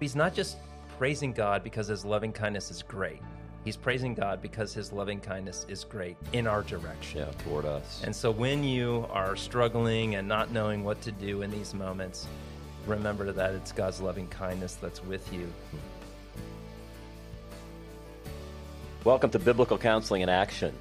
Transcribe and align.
He's 0.00 0.16
not 0.16 0.32
just 0.32 0.56
praising 0.96 1.34
God 1.34 1.62
because 1.62 1.86
his 1.86 2.06
loving 2.06 2.32
kindness 2.32 2.70
is 2.70 2.82
great. 2.82 3.20
He's 3.66 3.76
praising 3.76 4.14
God 4.14 4.40
because 4.40 4.72
his 4.72 4.94
loving 4.94 5.20
kindness 5.20 5.66
is 5.68 5.84
great 5.84 6.16
in 6.32 6.46
our 6.46 6.62
direction. 6.62 7.18
Yeah, 7.18 7.44
toward 7.44 7.66
us. 7.66 8.00
And 8.02 8.16
so 8.16 8.30
when 8.30 8.64
you 8.64 9.06
are 9.10 9.36
struggling 9.36 10.14
and 10.14 10.26
not 10.26 10.52
knowing 10.52 10.84
what 10.84 11.02
to 11.02 11.12
do 11.12 11.42
in 11.42 11.50
these 11.50 11.74
moments, 11.74 12.26
remember 12.86 13.30
that 13.30 13.54
it's 13.54 13.72
God's 13.72 14.00
loving 14.00 14.26
kindness 14.28 14.76
that's 14.76 15.04
with 15.04 15.30
you. 15.34 15.46
Welcome 19.04 19.28
to 19.32 19.38
Biblical 19.38 19.76
Counseling 19.76 20.22
in 20.22 20.30
Action. 20.30 20.74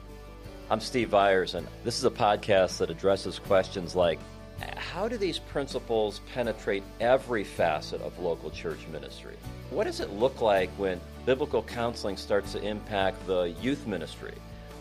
I'm 0.70 0.80
Steve 0.80 1.10
Viars, 1.10 1.56
and 1.56 1.68
this 1.84 1.98
is 1.98 2.06
a 2.06 2.10
podcast 2.10 2.78
that 2.78 2.90
addresses 2.90 3.38
questions 3.38 3.98
like 3.98 4.20
how 4.94 5.08
do 5.08 5.18
these 5.18 5.38
principles 5.38 6.20
penetrate 6.34 6.82
every 7.00 7.44
facet 7.44 8.02
of 8.02 8.18
local 8.18 8.50
church 8.50 8.80
ministry? 8.92 9.36
What 9.70 9.84
does 9.84 10.00
it 10.00 10.10
look 10.10 10.42
like 10.42 10.72
when 10.78 11.00
biblical 11.28 11.62
counseling 11.62 12.18
starts 12.18 12.54
to 12.54 12.68
impact 12.68 13.28
the 13.28 13.54
youth 13.62 13.86
ministry, 13.86 14.34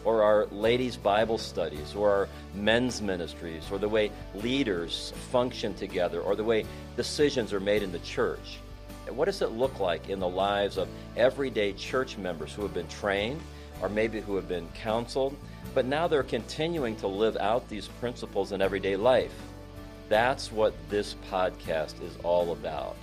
or 0.07 0.23
our 0.23 0.47
ladies' 0.47 0.97
Bible 0.97 1.37
studies, 1.37 1.95
or 1.95 2.11
our 2.11 2.29
men's 2.55 3.03
ministries, 3.03 3.71
or 3.71 3.77
the 3.77 3.89
way 3.89 4.11
leaders 4.35 5.13
function 5.31 5.75
together, 5.75 6.23
or 6.23 6.35
the 6.35 6.45
way 6.45 6.65
decisions 6.97 7.53
are 7.53 7.61
made 7.61 7.83
in 7.83 7.93
the 7.93 7.99
church? 7.99 8.61
What 9.11 9.27
does 9.27 9.43
it 9.43 9.51
look 9.51 9.79
like 9.79 10.09
in 10.09 10.21
the 10.21 10.29
lives 10.29 10.79
of 10.79 10.89
everyday 11.19 11.75
church 11.75 12.17
members 12.17 12.55
who 12.55 12.63
have 12.63 12.73
been 12.73 12.89
trained, 12.89 13.43
or 13.83 13.91
maybe 13.91 14.23
who 14.23 14.37
have 14.37 14.49
been 14.49 14.69
counseled, 14.71 15.37
but 15.75 15.85
now 15.85 16.09
they're 16.09 16.23
continuing 16.23 16.97
to 16.97 17.07
live 17.07 17.37
out 17.37 17.69
these 17.69 17.89
principles 18.01 18.53
in 18.53 18.63
everyday 18.63 18.97
life? 18.97 19.35
That's 20.09 20.51
what 20.51 20.73
this 20.89 21.17
podcast 21.31 22.03
is 22.03 22.17
all 22.23 22.53
about. 22.53 22.97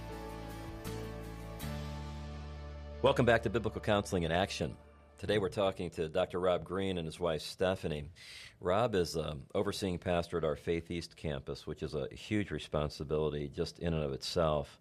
Welcome 3.03 3.27
back 3.27 3.43
to 3.43 3.49
Biblical 3.51 3.79
Counseling 3.79 4.23
in 4.23 4.31
Action. 4.31 4.75
Today 5.19 5.37
we're 5.37 5.49
talking 5.49 5.91
to 5.91 6.09
Dr. 6.09 6.39
Rob 6.39 6.63
Green 6.63 6.97
and 6.97 7.05
his 7.05 7.19
wife 7.19 7.43
Stephanie. 7.43 8.05
Rob 8.59 8.95
is 8.95 9.15
um, 9.15 9.43
overseeing 9.53 9.99
pastor 9.99 10.39
at 10.39 10.43
our 10.43 10.55
Faith 10.55 10.89
East 10.89 11.15
campus, 11.15 11.67
which 11.67 11.83
is 11.83 11.93
a 11.93 12.07
huge 12.11 12.49
responsibility 12.49 13.51
just 13.55 13.77
in 13.77 13.93
and 13.93 14.03
of 14.03 14.11
itself. 14.11 14.79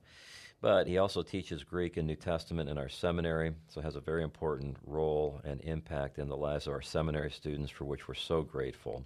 But 0.63 0.87
he 0.87 0.97
also 0.97 1.23
teaches 1.23 1.63
Greek 1.63 1.99
and 1.99 2.07
New 2.07 2.17
Testament 2.17 2.71
in 2.71 2.79
our 2.79 2.89
seminary, 2.89 3.53
so 3.69 3.83
has 3.83 3.97
a 3.97 4.01
very 4.01 4.25
important 4.25 4.79
role 4.87 5.43
and 5.45 5.61
impact 5.61 6.19
in 6.19 6.31
the 6.31 6.37
lives 6.39 6.67
of 6.67 6.73
our 6.73 6.81
seminary 6.81 7.31
students, 7.31 7.71
for 7.71 7.85
which 7.85 8.09
we're 8.09 8.15
so 8.15 8.41
grateful. 8.41 9.05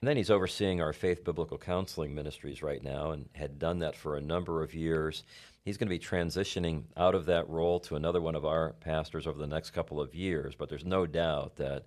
And 0.00 0.08
then 0.08 0.16
he's 0.16 0.30
overseeing 0.30 0.80
our 0.80 0.92
faith 0.92 1.24
biblical 1.24 1.58
counseling 1.58 2.14
ministries 2.14 2.62
right 2.62 2.82
now 2.82 3.12
and 3.12 3.28
had 3.34 3.58
done 3.58 3.78
that 3.80 3.96
for 3.96 4.16
a 4.16 4.20
number 4.20 4.62
of 4.62 4.74
years. 4.74 5.22
He's 5.64 5.78
going 5.78 5.88
to 5.88 5.98
be 5.98 5.98
transitioning 5.98 6.84
out 6.96 7.14
of 7.14 7.26
that 7.26 7.48
role 7.48 7.80
to 7.80 7.96
another 7.96 8.20
one 8.20 8.36
of 8.36 8.44
our 8.44 8.74
pastors 8.74 9.26
over 9.26 9.38
the 9.38 9.46
next 9.48 9.70
couple 9.70 10.00
of 10.00 10.14
years, 10.14 10.54
but 10.54 10.68
there's 10.68 10.84
no 10.84 11.06
doubt 11.06 11.56
that 11.56 11.86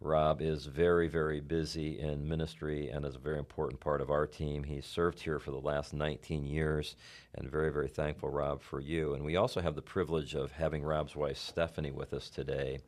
Rob 0.00 0.40
is 0.40 0.64
very, 0.64 1.08
very 1.08 1.40
busy 1.40 2.00
in 2.00 2.26
ministry 2.26 2.88
and 2.88 3.04
is 3.04 3.16
a 3.16 3.20
very 3.20 3.38
important 3.38 3.78
part 3.80 4.00
of 4.00 4.10
our 4.10 4.26
team. 4.26 4.64
He's 4.64 4.86
served 4.86 5.20
here 5.20 5.38
for 5.38 5.50
the 5.50 5.60
last 5.60 5.92
19 5.92 6.46
years, 6.46 6.96
and 7.34 7.50
very, 7.50 7.70
very 7.70 7.88
thankful, 7.88 8.30
Rob, 8.30 8.62
for 8.62 8.80
you. 8.80 9.12
And 9.12 9.24
we 9.24 9.36
also 9.36 9.60
have 9.60 9.74
the 9.74 9.82
privilege 9.82 10.34
of 10.34 10.52
having 10.52 10.82
Rob's 10.82 11.14
wife, 11.14 11.36
Stephanie, 11.36 11.92
with 11.92 12.14
us 12.14 12.30
today. 12.30 12.80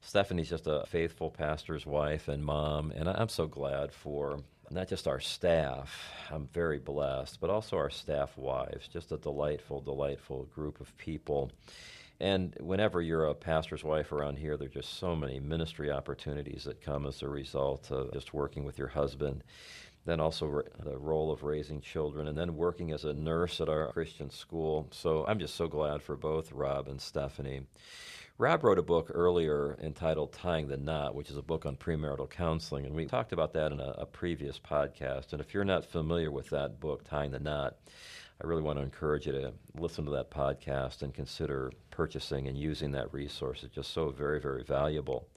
Stephanie's 0.00 0.48
just 0.48 0.66
a 0.66 0.84
faithful 0.86 1.30
pastor's 1.30 1.84
wife 1.84 2.28
and 2.28 2.44
mom, 2.44 2.92
and 2.92 3.08
I'm 3.08 3.28
so 3.28 3.46
glad 3.46 3.92
for 3.92 4.40
not 4.70 4.88
just 4.88 5.08
our 5.08 5.20
staff, 5.20 6.10
I'm 6.30 6.48
very 6.52 6.78
blessed, 6.78 7.40
but 7.40 7.50
also 7.50 7.76
our 7.76 7.90
staff 7.90 8.36
wives, 8.36 8.88
just 8.88 9.12
a 9.12 9.16
delightful, 9.16 9.80
delightful 9.80 10.44
group 10.54 10.80
of 10.80 10.96
people. 10.98 11.50
And 12.20 12.54
whenever 12.60 13.00
you're 13.00 13.26
a 13.26 13.34
pastor's 13.34 13.84
wife 13.84 14.10
around 14.12 14.38
here, 14.38 14.56
there 14.56 14.66
are 14.66 14.70
just 14.70 14.98
so 14.98 15.14
many 15.14 15.38
ministry 15.38 15.90
opportunities 15.90 16.64
that 16.64 16.82
come 16.82 17.06
as 17.06 17.22
a 17.22 17.28
result 17.28 17.90
of 17.92 18.12
just 18.12 18.34
working 18.34 18.64
with 18.64 18.78
your 18.78 18.88
husband. 18.88 19.44
Then 20.08 20.20
also 20.20 20.62
the 20.82 20.96
role 20.96 21.30
of 21.30 21.42
raising 21.42 21.82
children, 21.82 22.28
and 22.28 22.38
then 22.38 22.56
working 22.56 22.92
as 22.92 23.04
a 23.04 23.12
nurse 23.12 23.60
at 23.60 23.68
our 23.68 23.92
Christian 23.92 24.30
school. 24.30 24.88
So 24.90 25.26
I'm 25.28 25.38
just 25.38 25.54
so 25.54 25.68
glad 25.68 26.00
for 26.00 26.16
both 26.16 26.50
Rob 26.50 26.88
and 26.88 26.98
Stephanie. 26.98 27.60
Rob 28.38 28.64
wrote 28.64 28.78
a 28.78 28.82
book 28.82 29.10
earlier 29.12 29.76
entitled 29.82 30.32
Tying 30.32 30.66
the 30.66 30.78
Knot, 30.78 31.14
which 31.14 31.28
is 31.28 31.36
a 31.36 31.42
book 31.42 31.66
on 31.66 31.76
premarital 31.76 32.30
counseling, 32.30 32.86
and 32.86 32.94
we 32.94 33.04
talked 33.04 33.34
about 33.34 33.52
that 33.52 33.70
in 33.70 33.80
a, 33.80 33.96
a 33.98 34.06
previous 34.06 34.58
podcast. 34.58 35.32
And 35.32 35.42
if 35.42 35.52
you're 35.52 35.62
not 35.62 35.84
familiar 35.84 36.30
with 36.30 36.48
that 36.48 36.80
book, 36.80 37.04
Tying 37.04 37.32
the 37.32 37.38
Knot, 37.38 37.76
I 38.42 38.46
really 38.46 38.62
want 38.62 38.78
to 38.78 38.84
encourage 38.84 39.26
you 39.26 39.32
to 39.32 39.52
listen 39.74 40.06
to 40.06 40.10
that 40.12 40.30
podcast 40.30 41.02
and 41.02 41.12
consider 41.12 41.70
purchasing 41.90 42.48
and 42.48 42.56
using 42.56 42.92
that 42.92 43.12
resource. 43.12 43.62
It's 43.62 43.74
just 43.74 43.92
so 43.92 44.08
very, 44.08 44.40
very 44.40 44.62
valuable. 44.62 45.28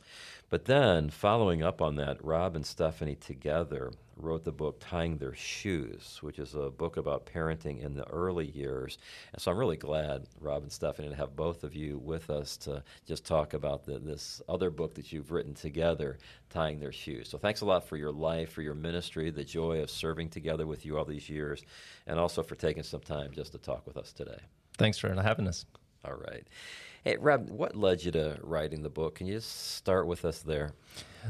But 0.52 0.66
then, 0.66 1.09
following 1.09 1.64
up 1.64 1.82
on 1.82 1.96
that, 1.96 2.24
Rob 2.24 2.56
and 2.56 2.66
Stephanie 2.66 3.16
together 3.16 3.92
wrote 4.22 4.44
the 4.44 4.52
book 4.52 4.78
Tying 4.80 5.18
Their 5.18 5.34
Shoes, 5.34 6.20
which 6.22 6.40
is 6.40 6.56
a 6.56 6.70
book 6.70 6.98
about 6.98 7.26
parenting 7.26 7.84
in 7.84 7.94
the 7.94 8.08
early 8.08 8.50
years. 8.52 8.98
And 9.34 9.42
so 9.42 9.52
I'm 9.52 9.58
really 9.58 9.78
glad, 9.78 10.28
Rob 10.40 10.64
and 10.64 10.72
Stephanie, 10.72 11.09
to 11.09 11.16
have 11.16 11.36
both 11.36 11.64
of 11.64 11.76
you 11.76 11.98
with 11.98 12.30
us 12.30 12.58
to 12.58 12.84
just 13.06 13.26
talk 13.26 13.54
about 13.54 13.86
the, 13.86 14.00
this 14.00 14.42
other 14.48 14.70
book 14.70 14.96
that 14.96 15.12
you've 15.12 15.32
written 15.32 15.54
together, 15.54 16.18
Tying 16.50 16.80
Their 16.80 16.92
Shoes. 16.92 17.30
So 17.30 17.38
thanks 17.38 17.62
a 17.62 17.66
lot 17.66 17.88
for 17.88 17.98
your 17.98 18.12
life, 18.12 18.52
for 18.52 18.62
your 18.62 18.76
ministry, 18.76 19.30
the 19.30 19.44
joy 19.44 19.82
of 19.82 19.90
serving 19.90 20.30
together 20.30 20.68
with 20.68 20.86
you 20.86 20.98
all 20.98 21.06
these 21.06 21.30
years, 21.30 21.64
and 22.08 22.20
also 22.20 22.44
for 22.44 22.56
taking 22.56 22.84
some 22.84 23.02
time 23.02 23.32
just 23.32 23.52
to 23.53 23.58
talk 23.58 23.86
with 23.86 23.98
us 23.98 24.14
today. 24.14 24.40
Thanks 24.78 24.98
for 24.98 25.14
having 25.14 25.48
us. 25.48 25.66
All 26.03 26.13
right. 26.13 26.47
Hey, 27.03 27.17
Rob, 27.19 27.50
what 27.50 27.75
led 27.75 28.03
you 28.03 28.12
to 28.12 28.39
writing 28.41 28.81
the 28.81 28.89
book? 28.89 29.16
Can 29.16 29.28
you 29.28 29.35
just 29.35 29.75
start 29.75 30.07
with 30.07 30.25
us 30.25 30.39
there? 30.39 30.72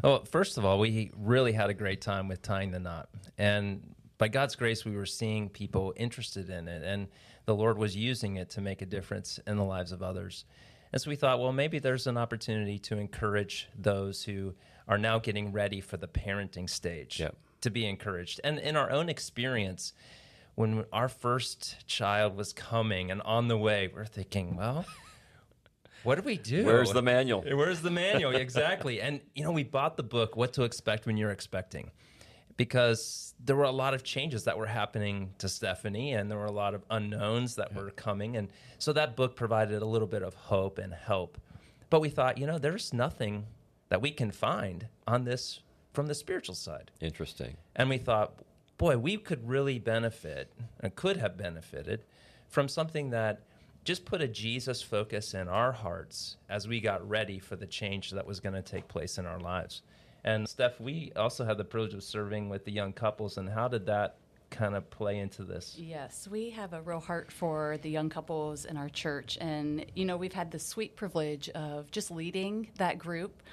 Well, 0.03 0.23
first 0.23 0.57
of 0.57 0.65
all, 0.65 0.79
we 0.79 1.11
really 1.17 1.51
had 1.51 1.69
a 1.69 1.73
great 1.73 2.01
time 2.01 2.27
with 2.27 2.41
tying 2.41 2.71
the 2.71 2.79
knot. 2.79 3.09
And 3.37 3.95
by 4.17 4.27
God's 4.29 4.55
grace, 4.55 4.85
we 4.85 4.95
were 4.95 5.05
seeing 5.05 5.49
people 5.49 5.93
interested 5.97 6.49
in 6.49 6.67
it, 6.67 6.83
and 6.83 7.07
the 7.45 7.55
Lord 7.55 7.77
was 7.77 7.95
using 7.95 8.37
it 8.37 8.49
to 8.51 8.61
make 8.61 8.81
a 8.81 8.85
difference 8.85 9.39
in 9.47 9.57
the 9.57 9.63
lives 9.63 9.91
of 9.91 10.01
others. 10.01 10.45
And 10.93 11.01
so 11.01 11.09
we 11.09 11.15
thought, 11.15 11.39
well, 11.39 11.53
maybe 11.53 11.79
there's 11.79 12.07
an 12.07 12.17
opportunity 12.17 12.77
to 12.79 12.97
encourage 12.97 13.67
those 13.77 14.23
who 14.23 14.53
are 14.87 14.97
now 14.97 15.19
getting 15.19 15.51
ready 15.51 15.81
for 15.81 15.97
the 15.97 16.07
parenting 16.07 16.69
stage 16.69 17.19
yep. 17.19 17.35
to 17.61 17.69
be 17.69 17.85
encouraged. 17.85 18.39
And 18.43 18.59
in 18.59 18.75
our 18.75 18.91
own 18.91 19.09
experience, 19.09 19.93
when 20.55 20.85
our 20.91 21.07
first 21.07 21.87
child 21.87 22.35
was 22.35 22.53
coming 22.53 23.11
and 23.11 23.21
on 23.21 23.47
the 23.47 23.57
way, 23.57 23.89
we're 23.93 24.05
thinking, 24.05 24.55
well, 24.55 24.85
what 26.03 26.15
do 26.15 26.21
we 26.23 26.37
do? 26.37 26.65
Where's 26.65 26.91
the 26.91 27.01
manual? 27.01 27.43
Where's 27.43 27.81
the 27.81 27.91
manual? 27.91 28.35
exactly. 28.35 29.01
And, 29.01 29.21
you 29.35 29.43
know, 29.43 29.51
we 29.51 29.63
bought 29.63 29.97
the 29.97 30.03
book, 30.03 30.35
What 30.35 30.53
to 30.53 30.63
Expect 30.63 31.05
When 31.05 31.17
You're 31.17 31.31
Expecting, 31.31 31.91
because 32.57 33.33
there 33.43 33.55
were 33.55 33.63
a 33.63 33.71
lot 33.71 33.93
of 33.93 34.03
changes 34.03 34.43
that 34.45 34.57
were 34.57 34.65
happening 34.65 35.33
to 35.39 35.47
Stephanie 35.47 36.13
and 36.13 36.29
there 36.29 36.37
were 36.37 36.45
a 36.45 36.51
lot 36.51 36.73
of 36.73 36.83
unknowns 36.89 37.55
that 37.55 37.69
yeah. 37.71 37.81
were 37.81 37.91
coming. 37.91 38.35
And 38.35 38.49
so 38.77 38.93
that 38.93 39.15
book 39.15 39.35
provided 39.35 39.81
a 39.81 39.85
little 39.85 40.07
bit 40.07 40.23
of 40.23 40.33
hope 40.33 40.77
and 40.77 40.93
help. 40.93 41.37
But 41.89 42.01
we 42.01 42.09
thought, 42.09 42.37
you 42.37 42.47
know, 42.47 42.57
there's 42.57 42.93
nothing 42.93 43.45
that 43.89 44.01
we 44.01 44.11
can 44.11 44.31
find 44.31 44.87
on 45.05 45.25
this 45.25 45.59
from 45.93 46.07
the 46.07 46.15
spiritual 46.15 46.55
side. 46.55 46.91
Interesting. 47.01 47.57
And 47.75 47.89
we 47.89 47.97
thought, 47.97 48.39
boy, 48.81 48.97
we 48.97 49.15
could 49.15 49.47
really 49.47 49.77
benefit 49.77 50.51
and 50.79 50.95
could 50.95 51.15
have 51.15 51.37
benefited 51.37 52.03
from 52.47 52.67
something 52.67 53.11
that 53.11 53.43
just 53.83 54.05
put 54.05 54.21
a 54.21 54.27
Jesus 54.27 54.81
focus 54.81 55.35
in 55.35 55.47
our 55.47 55.71
hearts 55.71 56.37
as 56.49 56.67
we 56.67 56.81
got 56.81 57.07
ready 57.07 57.37
for 57.37 57.55
the 57.55 57.67
change 57.67 58.09
that 58.09 58.25
was 58.25 58.39
going 58.39 58.55
to 58.55 58.61
take 58.63 58.87
place 58.87 59.19
in 59.19 59.27
our 59.27 59.39
lives. 59.39 59.83
And 60.23 60.49
Steph, 60.49 60.79
we 60.79 61.11
also 61.15 61.45
had 61.45 61.59
the 61.59 61.63
privilege 61.63 61.93
of 61.93 62.03
serving 62.03 62.49
with 62.49 62.65
the 62.65 62.71
young 62.71 62.91
couples, 62.91 63.37
and 63.37 63.47
how 63.47 63.67
did 63.67 63.85
that 63.85 64.15
kind 64.49 64.73
of 64.73 64.89
play 64.89 65.19
into 65.19 65.43
this? 65.43 65.75
Yes, 65.77 66.27
we 66.27 66.49
have 66.49 66.73
a 66.73 66.81
real 66.81 66.99
heart 66.99 67.31
for 67.31 67.77
the 67.83 67.89
young 67.91 68.09
couples 68.09 68.65
in 68.65 68.77
our 68.77 68.89
church. 68.89 69.37
And, 69.39 69.85
you 69.93 70.05
know, 70.05 70.17
we've 70.17 70.33
had 70.33 70.49
the 70.49 70.59
sweet 70.59 70.95
privilege 70.95 71.49
of 71.49 71.91
just 71.91 72.09
leading 72.09 72.71
that 72.77 72.97
group 72.97 73.43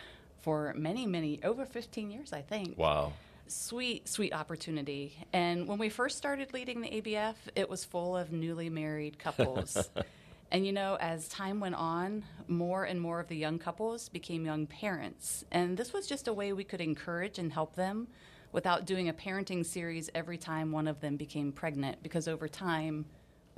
for 0.40 0.72
many, 0.74 1.04
many, 1.04 1.38
over 1.44 1.66
15 1.66 2.10
years, 2.10 2.32
I 2.32 2.40
think. 2.40 2.78
Wow 2.78 3.12
sweet, 3.50 4.08
sweet 4.08 4.32
opportunity. 4.32 5.16
And 5.32 5.66
when 5.66 5.78
we 5.78 5.88
first 5.88 6.16
started 6.16 6.52
leading 6.52 6.80
the 6.80 6.88
ABF, 6.88 7.34
it 7.54 7.68
was 7.68 7.84
full 7.84 8.16
of 8.16 8.32
newly 8.32 8.70
married 8.70 9.18
couples. 9.18 9.90
and 10.50 10.66
you 10.66 10.72
know, 10.72 10.96
as 11.00 11.28
time 11.28 11.60
went 11.60 11.74
on, 11.74 12.24
more 12.46 12.84
and 12.84 13.00
more 13.00 13.20
of 13.20 13.28
the 13.28 13.36
young 13.36 13.58
couples 13.58 14.08
became 14.08 14.44
young 14.44 14.66
parents. 14.66 15.44
And 15.50 15.76
this 15.76 15.92
was 15.92 16.06
just 16.06 16.28
a 16.28 16.32
way 16.32 16.52
we 16.52 16.64
could 16.64 16.80
encourage 16.80 17.38
and 17.38 17.52
help 17.52 17.74
them 17.74 18.08
without 18.52 18.86
doing 18.86 19.08
a 19.08 19.12
parenting 19.12 19.64
series 19.64 20.08
every 20.14 20.38
time 20.38 20.72
one 20.72 20.88
of 20.88 21.00
them 21.00 21.16
became 21.16 21.52
pregnant, 21.52 22.02
because 22.02 22.28
over 22.28 22.48
time, 22.48 23.04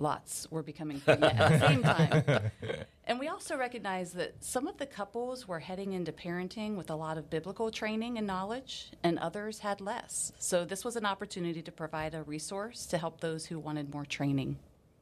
lots 0.00 0.50
were 0.50 0.62
becoming 0.62 1.00
pregnant 1.00 1.38
at 1.38 1.61
the 1.61 1.67
same 1.67 1.82
time. 1.82 2.50
And 3.11 3.19
we 3.19 3.26
also 3.26 3.56
recognize 3.56 4.12
that 4.12 4.37
some 4.38 4.69
of 4.69 4.76
the 4.76 4.87
couples 4.87 5.49
were 5.49 5.58
heading 5.58 5.94
into 5.94 6.12
parenting 6.12 6.76
with 6.76 6.91
a 6.91 6.94
lot 6.94 7.19
of 7.19 7.29
biblical 7.29 7.73
training 7.73 8.19
and 8.19 8.25
knowledge, 8.25 8.93
and 9.02 9.19
others 9.19 9.58
had 9.58 9.81
less. 9.81 10.31
So 10.38 10.64
this 10.64 10.85
was 10.85 10.94
an 10.94 11.05
opportunity 11.05 11.61
to 11.61 11.73
provide 11.73 12.14
a 12.14 12.23
resource 12.23 12.87
to 12.87 12.99
help 12.99 13.20
those 13.20 13.47
who 13.47 13.58
wanted 13.58 13.93
more 13.93 14.05
training. 14.05 14.58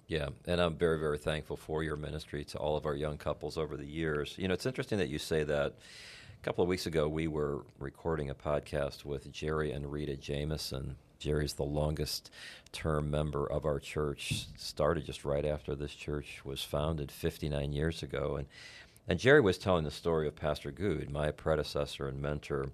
Yeah, 0.06 0.30
and 0.46 0.58
I'm 0.58 0.74
very, 0.74 0.98
very 0.98 1.18
thankful 1.18 1.58
for 1.58 1.82
your 1.82 1.96
ministry 1.96 2.44
to 2.46 2.56
all 2.56 2.78
of 2.78 2.86
our 2.86 2.94
young 2.94 3.18
couples 3.18 3.58
over 3.58 3.76
the 3.76 3.84
years. 3.84 4.34
You 4.38 4.48
know, 4.48 4.54
it's 4.54 4.64
interesting 4.64 4.96
that 4.96 5.10
you 5.10 5.18
say 5.18 5.44
that. 5.44 5.74
A 6.40 6.44
couple 6.44 6.62
of 6.62 6.68
weeks 6.68 6.86
ago, 6.86 7.08
we 7.08 7.26
were 7.26 7.66
recording 7.78 8.30
a 8.30 8.34
podcast 8.34 9.04
with 9.04 9.30
Jerry 9.30 9.72
and 9.72 9.92
Rita 9.92 10.16
Jameson. 10.16 10.96
Jerry's 11.18 11.54
the 11.54 11.64
longest 11.64 12.30
term 12.70 13.10
member 13.10 13.44
of 13.50 13.64
our 13.64 13.80
church, 13.80 14.46
started 14.56 15.06
just 15.06 15.24
right 15.24 15.44
after 15.44 15.74
this 15.74 15.94
church 15.94 16.42
was 16.44 16.62
founded 16.62 17.10
59 17.10 17.72
years 17.72 18.02
ago. 18.02 18.36
And, 18.36 18.46
and 19.08 19.18
Jerry 19.18 19.40
was 19.40 19.58
telling 19.58 19.84
the 19.84 19.90
story 19.90 20.28
of 20.28 20.36
Pastor 20.36 20.70
Goode, 20.70 21.10
my 21.10 21.30
predecessor 21.32 22.06
and 22.06 22.22
mentor. 22.22 22.70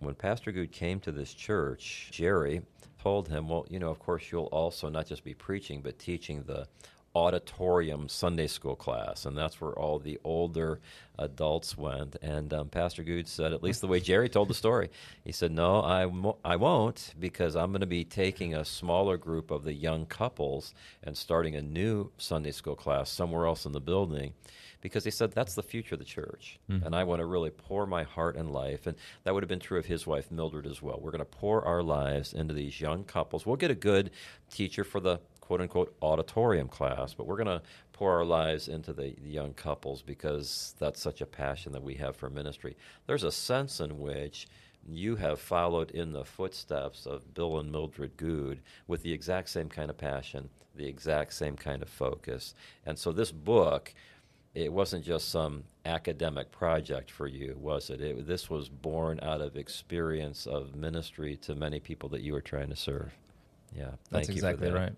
When 0.00 0.14
Pastor 0.14 0.50
Goode 0.50 0.72
came 0.72 0.98
to 1.00 1.12
this 1.12 1.34
church, 1.34 2.08
Jerry 2.10 2.62
told 3.00 3.28
him, 3.28 3.48
Well, 3.48 3.66
you 3.70 3.78
know, 3.78 3.90
of 3.90 4.00
course, 4.00 4.24
you'll 4.32 4.44
also 4.46 4.88
not 4.88 5.06
just 5.06 5.22
be 5.22 5.34
preaching, 5.34 5.80
but 5.80 5.98
teaching 5.98 6.42
the 6.42 6.66
auditorium 7.14 8.08
Sunday 8.08 8.46
school 8.46 8.74
class, 8.74 9.24
and 9.24 9.38
that's 9.38 9.60
where 9.60 9.72
all 9.72 9.98
the 9.98 10.18
older 10.24 10.80
adults 11.18 11.78
went. 11.78 12.16
And 12.22 12.52
um, 12.52 12.68
Pastor 12.68 13.04
Goode 13.04 13.28
said, 13.28 13.52
at 13.52 13.62
least 13.62 13.80
the 13.80 13.86
way 13.86 14.00
Jerry 14.00 14.28
told 14.28 14.48
the 14.48 14.54
story, 14.54 14.90
he 15.24 15.32
said, 15.32 15.52
"No, 15.52 15.82
I 15.82 16.06
mo- 16.06 16.38
I 16.44 16.56
won't 16.56 17.14
because 17.18 17.54
I'm 17.54 17.70
going 17.70 17.80
to 17.80 17.86
be 17.86 18.04
taking 18.04 18.54
a 18.54 18.64
smaller 18.64 19.16
group 19.16 19.50
of 19.50 19.64
the 19.64 19.74
young 19.74 20.06
couples 20.06 20.74
and 21.02 21.16
starting 21.16 21.54
a 21.54 21.62
new 21.62 22.10
Sunday 22.18 22.50
school 22.50 22.74
class 22.76 23.10
somewhere 23.10 23.46
else 23.46 23.64
in 23.66 23.72
the 23.72 23.80
building." 23.80 24.34
Because 24.80 25.04
he 25.04 25.10
said 25.10 25.32
that's 25.32 25.54
the 25.54 25.62
future 25.62 25.94
of 25.94 25.98
the 25.98 26.04
church, 26.04 26.58
mm-hmm. 26.70 26.84
and 26.84 26.94
I 26.94 27.04
want 27.04 27.20
to 27.20 27.24
really 27.24 27.48
pour 27.48 27.86
my 27.86 28.02
heart 28.02 28.36
and 28.36 28.52
life, 28.52 28.86
and 28.86 28.94
that 29.22 29.32
would 29.32 29.42
have 29.42 29.48
been 29.48 29.58
true 29.58 29.78
of 29.78 29.86
his 29.86 30.06
wife 30.06 30.30
Mildred 30.30 30.66
as 30.66 30.82
well. 30.82 31.00
We're 31.00 31.10
going 31.10 31.20
to 31.20 31.24
pour 31.24 31.64
our 31.64 31.82
lives 31.82 32.34
into 32.34 32.52
these 32.52 32.82
young 32.82 33.02
couples. 33.04 33.46
We'll 33.46 33.56
get 33.56 33.70
a 33.70 33.74
good 33.74 34.10
teacher 34.50 34.84
for 34.84 35.00
the 35.00 35.20
quote 35.44 35.60
unquote 35.60 35.94
auditorium 36.00 36.68
class, 36.68 37.12
but 37.12 37.26
we're 37.26 37.36
going 37.36 37.46
to 37.46 37.62
pour 37.92 38.12
our 38.12 38.24
lives 38.24 38.68
into 38.68 38.92
the, 38.92 39.14
the, 39.22 39.30
young 39.30 39.52
couples 39.52 40.02
because 40.02 40.74
that's 40.78 41.00
such 41.00 41.20
a 41.20 41.26
passion 41.26 41.70
that 41.72 41.82
we 41.82 41.94
have 41.94 42.16
for 42.16 42.30
ministry. 42.30 42.76
There's 43.06 43.24
a 43.24 43.30
sense 43.30 43.80
in 43.80 43.98
which 43.98 44.48
you 44.88 45.16
have 45.16 45.38
followed 45.38 45.90
in 45.90 46.12
the 46.12 46.24
footsteps 46.24 47.06
of 47.06 47.34
Bill 47.34 47.58
and 47.58 47.70
Mildred 47.70 48.16
Goode 48.16 48.60
with 48.86 49.02
the 49.02 49.12
exact 49.12 49.50
same 49.50 49.68
kind 49.68 49.90
of 49.90 49.98
passion, 49.98 50.48
the 50.74 50.86
exact 50.86 51.34
same 51.34 51.56
kind 51.56 51.82
of 51.82 51.88
focus. 51.88 52.54
And 52.86 52.98
so 52.98 53.12
this 53.12 53.30
book, 53.30 53.94
it 54.54 54.72
wasn't 54.72 55.04
just 55.04 55.28
some 55.28 55.64
academic 55.84 56.50
project 56.50 57.10
for 57.10 57.26
you, 57.26 57.56
was 57.60 57.90
it? 57.90 58.00
it 58.00 58.26
this 58.26 58.48
was 58.48 58.68
born 58.70 59.20
out 59.22 59.42
of 59.42 59.56
experience 59.56 60.46
of 60.46 60.74
ministry 60.74 61.36
to 61.36 61.54
many 61.54 61.80
people 61.80 62.08
that 62.10 62.22
you 62.22 62.32
were 62.32 62.40
trying 62.40 62.70
to 62.70 62.76
serve. 62.76 63.12
Yeah, 63.76 63.84
thank 63.84 63.98
That's 64.10 64.28
you 64.28 64.34
exactly 64.34 64.70
that. 64.70 64.74
right. 64.74 64.92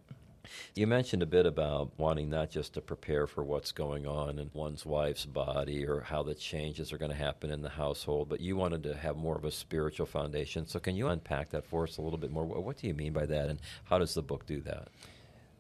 You 0.75 0.87
mentioned 0.87 1.23
a 1.23 1.27
bit 1.27 1.47
about 1.47 1.93
wanting 1.99 2.31
not 2.31 2.51
just 2.51 2.75
to 2.75 2.81
prepare 2.81 3.27
for 3.27 3.45
what's 3.45 3.73
going 3.73 4.07
on 4.07 4.39
in 4.39 4.51
one's 4.53 4.85
wife's 4.87 5.27
body 5.27 5.87
or 5.87 6.01
how 6.01 6.23
the 6.23 6.35
changes 6.35 6.93
are 6.93 6.99
going 6.99 7.11
to 7.11 7.17
happen 7.17 7.51
in 7.51 7.63
the 7.63 7.69
household, 7.69 8.29
but 8.29 8.41
you 8.41 8.57
wanted 8.57 8.83
to 8.85 8.95
have 8.95 9.17
more 9.17 9.37
of 9.37 9.45
a 9.45 9.51
spiritual 9.51 10.07
foundation. 10.07 10.67
So, 10.67 10.79
can 10.79 10.97
you 10.97 11.09
unpack 11.09 11.51
that 11.51 11.65
for 11.65 11.85
us 11.85 11.99
a 11.99 12.03
little 12.03 12.19
bit 12.19 12.31
more? 12.31 12.45
What 12.45 12.77
do 12.79 12.87
you 12.87 12.95
mean 12.95 13.13
by 13.13 13.27
that, 13.27 13.49
and 13.49 13.61
how 13.85 13.99
does 13.99 14.15
the 14.15 14.23
book 14.23 14.47
do 14.47 14.61
that? 14.63 14.89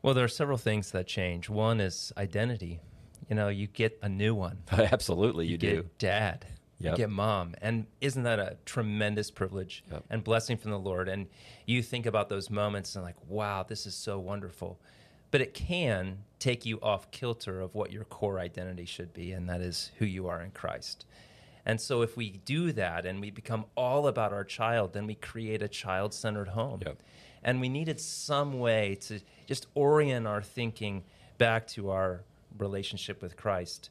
Well, 0.02 0.14
there 0.14 0.24
are 0.24 0.28
several 0.28 0.58
things 0.58 0.92
that 0.92 1.06
change. 1.06 1.48
One 1.48 1.80
is 1.80 2.12
identity. 2.16 2.80
You 3.28 3.36
know, 3.36 3.48
you 3.48 3.66
get 3.66 3.98
a 4.02 4.08
new 4.08 4.34
one. 4.34 4.58
Absolutely, 4.70 5.46
you, 5.46 5.52
you 5.52 5.58
do. 5.58 5.90
Dad. 5.98 6.46
Yep. 6.78 6.96
Get 6.96 7.10
mom. 7.10 7.54
And 7.62 7.86
isn't 8.00 8.24
that 8.24 8.38
a 8.38 8.58
tremendous 8.66 9.30
privilege 9.30 9.82
yep. 9.90 10.04
and 10.10 10.22
blessing 10.22 10.58
from 10.58 10.72
the 10.72 10.78
Lord? 10.78 11.08
And 11.08 11.26
you 11.64 11.82
think 11.82 12.04
about 12.04 12.28
those 12.28 12.50
moments 12.50 12.94
and 12.96 13.04
like, 13.04 13.16
wow, 13.26 13.62
this 13.62 13.86
is 13.86 13.94
so 13.94 14.18
wonderful. 14.18 14.78
But 15.30 15.40
it 15.40 15.54
can 15.54 16.18
take 16.38 16.66
you 16.66 16.78
off 16.80 17.10
kilter 17.10 17.60
of 17.60 17.74
what 17.74 17.92
your 17.92 18.04
core 18.04 18.38
identity 18.38 18.84
should 18.84 19.12
be, 19.12 19.32
and 19.32 19.48
that 19.48 19.60
is 19.60 19.90
who 19.98 20.04
you 20.04 20.28
are 20.28 20.42
in 20.42 20.50
Christ. 20.50 21.06
And 21.64 21.80
so 21.80 22.02
if 22.02 22.16
we 22.16 22.30
do 22.30 22.72
that 22.72 23.06
and 23.06 23.20
we 23.20 23.30
become 23.30 23.64
all 23.74 24.06
about 24.06 24.32
our 24.32 24.44
child, 24.44 24.92
then 24.92 25.06
we 25.06 25.16
create 25.16 25.62
a 25.62 25.68
child 25.68 26.14
centered 26.14 26.48
home. 26.48 26.80
Yep. 26.84 27.02
And 27.42 27.60
we 27.60 27.68
needed 27.68 27.98
some 28.00 28.60
way 28.60 28.96
to 29.02 29.20
just 29.46 29.66
orient 29.74 30.26
our 30.26 30.42
thinking 30.42 31.04
back 31.38 31.66
to 31.68 31.90
our 31.90 32.22
relationship 32.58 33.20
with 33.20 33.36
Christ. 33.36 33.90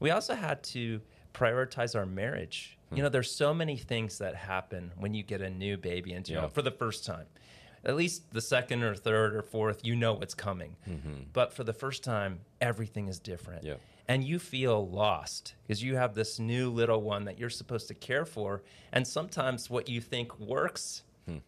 We 0.00 0.10
also 0.10 0.34
had 0.34 0.62
to 0.64 1.00
prioritize 1.32 1.96
our 1.96 2.06
marriage. 2.06 2.76
Hmm. 2.90 2.96
You 2.96 3.02
know, 3.02 3.08
there's 3.08 3.30
so 3.30 3.52
many 3.54 3.76
things 3.76 4.18
that 4.18 4.34
happen 4.34 4.92
when 4.96 5.14
you 5.14 5.22
get 5.22 5.40
a 5.40 5.50
new 5.50 5.76
baby 5.76 6.12
into 6.12 6.32
yeah. 6.32 6.48
for 6.48 6.62
the 6.62 6.70
first 6.70 7.04
time. 7.04 7.26
At 7.84 7.96
least 7.96 8.32
the 8.32 8.40
second 8.40 8.84
or 8.84 8.94
third 8.94 9.34
or 9.34 9.42
fourth, 9.42 9.80
you 9.82 9.96
know 9.96 10.12
what's 10.12 10.34
coming. 10.34 10.76
Mm-hmm. 10.88 11.24
But 11.32 11.52
for 11.52 11.64
the 11.64 11.72
first 11.72 12.04
time, 12.04 12.40
everything 12.60 13.08
is 13.08 13.18
different. 13.18 13.64
Yeah. 13.64 13.74
And 14.06 14.22
you 14.22 14.38
feel 14.38 14.86
lost 14.88 15.54
because 15.62 15.82
you 15.82 15.96
have 15.96 16.14
this 16.14 16.38
new 16.38 16.70
little 16.70 17.02
one 17.02 17.24
that 17.24 17.38
you're 17.38 17.50
supposed 17.50 17.88
to 17.88 17.94
care 17.94 18.24
for. 18.24 18.62
And 18.92 19.06
sometimes 19.06 19.68
what 19.68 19.88
you 19.88 20.00
think 20.00 20.38
works 20.38 21.02
hmm. 21.26 21.38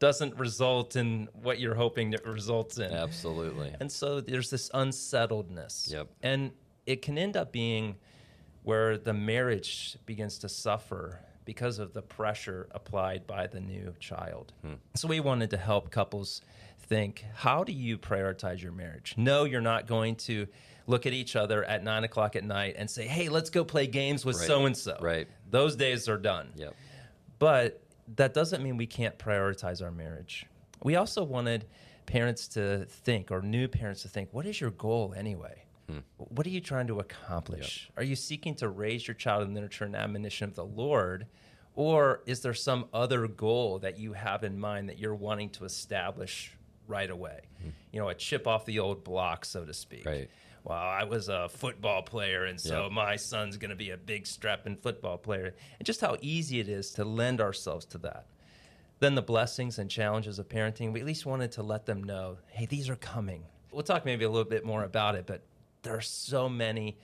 doesn't 0.00 0.36
result 0.36 0.96
in 0.96 1.28
what 1.34 1.60
you're 1.60 1.74
hoping 1.74 2.12
it 2.12 2.26
results 2.26 2.78
in. 2.78 2.92
Absolutely. 2.92 3.72
And 3.78 3.90
so 3.90 4.20
there's 4.20 4.50
this 4.50 4.70
unsettledness. 4.74 5.88
Yep. 5.92 6.08
And 6.22 6.50
it 6.86 7.02
can 7.02 7.18
end 7.18 7.36
up 7.36 7.52
being 7.52 7.96
where 8.66 8.98
the 8.98 9.12
marriage 9.12 9.96
begins 10.06 10.38
to 10.38 10.48
suffer 10.48 11.20
because 11.44 11.78
of 11.78 11.92
the 11.92 12.02
pressure 12.02 12.66
applied 12.72 13.24
by 13.24 13.46
the 13.46 13.60
new 13.60 13.94
child. 14.00 14.52
Hmm. 14.62 14.72
So 14.96 15.06
we 15.06 15.20
wanted 15.20 15.50
to 15.50 15.56
help 15.56 15.92
couples 15.92 16.40
think 16.76 17.24
how 17.32 17.62
do 17.62 17.72
you 17.72 17.96
prioritize 17.96 18.60
your 18.60 18.72
marriage? 18.72 19.14
No, 19.16 19.44
you're 19.44 19.60
not 19.60 19.86
going 19.86 20.16
to 20.16 20.48
look 20.88 21.06
at 21.06 21.12
each 21.12 21.36
other 21.36 21.62
at 21.62 21.84
nine 21.84 22.02
o'clock 22.02 22.34
at 22.34 22.42
night 22.42 22.74
and 22.76 22.90
say, 22.90 23.06
hey, 23.06 23.28
let's 23.28 23.50
go 23.50 23.64
play 23.64 23.86
games 23.86 24.24
with 24.24 24.34
so 24.34 24.66
and 24.66 24.76
so. 24.76 24.98
Right. 25.00 25.28
Those 25.48 25.76
days 25.76 26.08
are 26.08 26.18
done. 26.18 26.50
Yep. 26.56 26.74
But 27.38 27.80
that 28.16 28.34
doesn't 28.34 28.64
mean 28.64 28.76
we 28.76 28.88
can't 28.88 29.16
prioritize 29.16 29.80
our 29.80 29.92
marriage. 29.92 30.44
We 30.82 30.96
also 30.96 31.22
wanted 31.22 31.66
parents 32.06 32.48
to 32.48 32.86
think, 32.86 33.30
or 33.30 33.42
new 33.42 33.68
parents 33.68 34.02
to 34.02 34.08
think, 34.08 34.30
what 34.32 34.44
is 34.44 34.60
your 34.60 34.72
goal 34.72 35.14
anyway? 35.16 35.65
Hmm. 35.88 35.98
What 36.16 36.46
are 36.46 36.50
you 36.50 36.60
trying 36.60 36.88
to 36.88 37.00
accomplish? 37.00 37.88
Yep. 37.90 37.98
Are 37.98 38.04
you 38.04 38.16
seeking 38.16 38.54
to 38.56 38.68
raise 38.68 39.06
your 39.06 39.14
child 39.14 39.46
in 39.46 39.54
the 39.54 39.60
nurture 39.60 39.84
and 39.84 39.94
admonition 39.94 40.48
of 40.48 40.54
the 40.54 40.64
Lord? 40.64 41.26
Or 41.74 42.22
is 42.26 42.40
there 42.40 42.54
some 42.54 42.86
other 42.92 43.28
goal 43.28 43.78
that 43.80 43.98
you 43.98 44.14
have 44.14 44.44
in 44.44 44.58
mind 44.58 44.88
that 44.88 44.98
you're 44.98 45.14
wanting 45.14 45.50
to 45.50 45.64
establish 45.64 46.56
right 46.88 47.10
away? 47.10 47.40
Hmm. 47.62 47.68
You 47.92 48.00
know, 48.00 48.08
a 48.08 48.14
chip 48.14 48.46
off 48.46 48.64
the 48.64 48.78
old 48.78 49.04
block, 49.04 49.44
so 49.44 49.64
to 49.64 49.74
speak. 49.74 50.06
Right. 50.06 50.30
Well, 50.64 50.76
I 50.76 51.04
was 51.04 51.28
a 51.28 51.48
football 51.48 52.02
player, 52.02 52.44
and 52.44 52.60
so 52.60 52.84
yep. 52.84 52.92
my 52.92 53.14
son's 53.14 53.56
going 53.56 53.70
to 53.70 53.76
be 53.76 53.90
a 53.90 53.96
big 53.96 54.26
strapping 54.26 54.76
football 54.76 55.16
player. 55.16 55.54
And 55.78 55.86
just 55.86 56.00
how 56.00 56.16
easy 56.20 56.58
it 56.58 56.68
is 56.68 56.90
to 56.92 57.04
lend 57.04 57.40
ourselves 57.40 57.86
to 57.86 57.98
that. 57.98 58.26
Then 58.98 59.14
the 59.14 59.22
blessings 59.22 59.78
and 59.78 59.88
challenges 59.88 60.40
of 60.40 60.48
parenting, 60.48 60.92
we 60.92 61.00
at 61.00 61.06
least 61.06 61.24
wanted 61.24 61.52
to 61.52 61.62
let 61.62 61.86
them 61.86 62.02
know 62.02 62.38
hey, 62.48 62.66
these 62.66 62.88
are 62.88 62.96
coming. 62.96 63.44
We'll 63.70 63.84
talk 63.84 64.04
maybe 64.04 64.24
a 64.24 64.30
little 64.30 64.48
bit 64.48 64.64
more 64.64 64.82
about 64.82 65.14
it, 65.14 65.26
but 65.26 65.42
there 65.86 65.96
are 65.96 66.00
so 66.00 66.48
many 66.48 66.98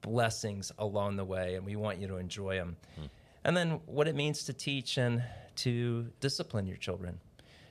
blessings 0.00 0.72
along 0.78 1.16
the 1.16 1.24
way, 1.24 1.54
and 1.54 1.64
we 1.64 1.76
want 1.76 1.98
you 1.98 2.08
to 2.08 2.16
enjoy 2.16 2.56
them. 2.56 2.76
Hmm. 2.96 3.06
And 3.44 3.56
then 3.56 3.80
what 3.86 4.08
it 4.08 4.16
means 4.16 4.42
to 4.44 4.52
teach 4.52 4.98
and 4.98 5.22
to 5.56 6.08
discipline 6.18 6.66
your 6.66 6.76
children. 6.76 7.20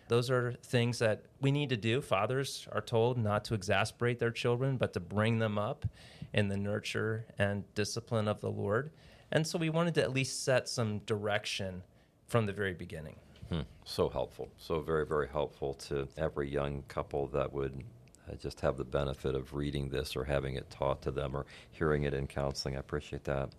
Those 0.08 0.30
are 0.30 0.54
things 0.64 1.00
that 1.00 1.24
we 1.42 1.52
need 1.52 1.70
to 1.70 1.78
do. 1.78 2.02
Fathers 2.02 2.66
are 2.72 2.82
told 2.82 3.18
not 3.18 3.44
to 3.46 3.56
exasperate 3.56 4.20
their 4.20 4.32
children, 4.32 4.78
but 4.78 4.94
to 4.94 5.00
bring 5.02 5.40
them 5.40 5.58
up 5.58 5.86
in 6.34 6.48
the 6.48 6.58
nurture 6.58 7.26
and 7.38 7.64
discipline 7.76 8.30
of 8.30 8.40
the 8.40 8.52
Lord. 8.52 8.92
And 9.32 9.46
so 9.46 9.58
we 9.60 9.70
wanted 9.70 9.96
to 9.96 10.02
at 10.02 10.14
least 10.14 10.44
set 10.44 10.70
some 10.70 11.00
direction 11.00 11.84
from 12.28 12.46
the 12.46 12.54
very 12.54 12.74
beginning. 12.74 13.16
Hmm. 13.50 13.62
So 13.84 14.08
helpful. 14.08 14.50
So 14.58 14.80
very, 14.80 15.06
very 15.06 15.28
helpful 15.28 15.74
to 15.90 16.08
every 16.18 16.50
young 16.50 16.84
couple 16.88 17.28
that 17.28 17.52
would 17.52 17.84
Uh, 18.30 18.36
just 18.36 18.62
have 18.62 18.78
the 18.78 18.86
benefit 18.86 19.36
of 19.36 19.54
reading 19.54 19.90
this 19.90 20.16
or 20.16 20.24
having 20.24 20.56
it 20.56 20.70
taught 20.70 21.02
to 21.02 21.12
them 21.12 21.36
or 21.36 21.46
hearing 21.72 22.04
it 22.04 22.14
in 22.14 22.28
counseling. 22.28 22.76
I 22.76 22.80
appreciate 22.80 23.24
that. 23.26 23.50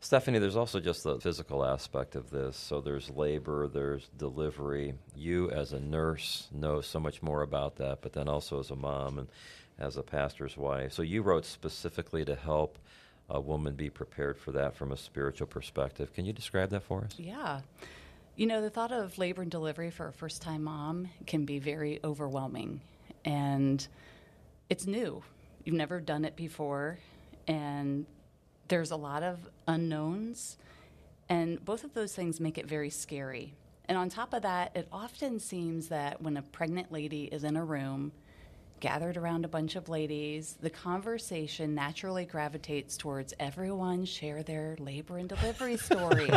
Stephanie, 0.00 0.38
there's 0.38 0.56
also 0.56 0.78
just 0.78 1.04
the 1.04 1.18
physical 1.20 1.64
aspect 1.64 2.16
of 2.16 2.30
this. 2.30 2.56
So 2.56 2.80
there's 2.80 3.10
labor, 3.10 3.66
there's 3.66 4.08
delivery. 4.16 4.94
You, 5.14 5.50
as 5.50 5.72
a 5.72 5.80
nurse, 5.80 6.48
know 6.52 6.80
so 6.80 7.00
much 7.00 7.22
more 7.22 7.42
about 7.42 7.76
that, 7.76 8.02
but 8.02 8.12
then 8.12 8.28
also 8.28 8.60
as 8.60 8.70
a 8.70 8.76
mom 8.76 9.18
and 9.18 9.28
as 9.78 9.96
a 9.96 10.02
pastor's 10.02 10.56
wife. 10.56 10.92
So 10.92 11.02
you 11.02 11.22
wrote 11.22 11.44
specifically 11.44 12.24
to 12.24 12.34
help 12.34 12.78
a 13.28 13.40
woman 13.40 13.74
be 13.74 13.90
prepared 13.90 14.38
for 14.38 14.52
that 14.52 14.76
from 14.76 14.92
a 14.92 14.96
spiritual 14.96 15.46
perspective. 15.46 16.12
Can 16.12 16.24
you 16.24 16.32
describe 16.32 16.70
that 16.70 16.84
for 16.84 17.04
us? 17.04 17.14
Yeah. 17.18 17.62
You 18.36 18.46
know, 18.46 18.60
the 18.60 18.70
thought 18.70 18.92
of 18.92 19.18
labor 19.18 19.42
and 19.42 19.50
delivery 19.50 19.90
for 19.90 20.08
a 20.08 20.12
first 20.12 20.42
time 20.42 20.64
mom 20.64 21.08
can 21.26 21.44
be 21.44 21.58
very 21.58 21.98
overwhelming 22.04 22.80
and 23.26 23.86
it's 24.70 24.86
new. 24.86 25.22
You've 25.64 25.74
never 25.74 26.00
done 26.00 26.24
it 26.24 26.36
before, 26.36 26.98
and 27.46 28.06
there's 28.68 28.92
a 28.92 28.96
lot 28.96 29.22
of 29.22 29.38
unknowns, 29.68 30.56
and 31.28 31.62
both 31.64 31.84
of 31.84 31.92
those 31.92 32.14
things 32.14 32.40
make 32.40 32.56
it 32.56 32.66
very 32.66 32.88
scary. 32.88 33.52
And 33.88 33.98
on 33.98 34.08
top 34.08 34.32
of 34.32 34.42
that, 34.42 34.74
it 34.74 34.88
often 34.90 35.38
seems 35.38 35.88
that 35.88 36.22
when 36.22 36.36
a 36.36 36.42
pregnant 36.42 36.90
lady 36.90 37.24
is 37.24 37.44
in 37.44 37.56
a 37.56 37.64
room, 37.64 38.12
gathered 38.80 39.16
around 39.16 39.44
a 39.44 39.48
bunch 39.48 39.76
of 39.76 39.88
ladies, 39.88 40.56
the 40.60 40.70
conversation 40.70 41.74
naturally 41.74 42.24
gravitates 42.24 42.96
towards 42.96 43.32
everyone 43.40 44.04
share 44.04 44.42
their 44.42 44.76
labor 44.78 45.18
and 45.18 45.28
delivery 45.28 45.76
stories. 45.78 46.30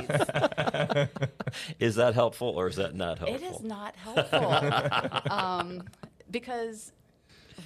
is 1.80 1.96
that 1.96 2.14
helpful 2.14 2.50
or 2.50 2.68
is 2.68 2.78
that 2.78 2.96
not 2.96 3.20
helpful? 3.20 3.36
It 3.36 3.44
is 3.44 3.62
not 3.62 3.96
helpful. 3.96 5.32
um, 5.32 5.84
because 6.32 6.92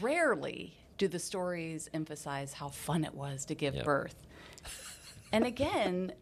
rarely 0.02 0.76
do 0.98 1.08
the 1.08 1.20
stories 1.20 1.90
emphasize 1.94 2.54
how 2.54 2.70
fun 2.70 3.04
it 3.04 3.14
was 3.14 3.46
to 3.46 3.56
give 3.56 3.76
Yep. 3.76 3.86
birth. 3.86 4.16
And 5.32 5.46
again, 5.46 6.14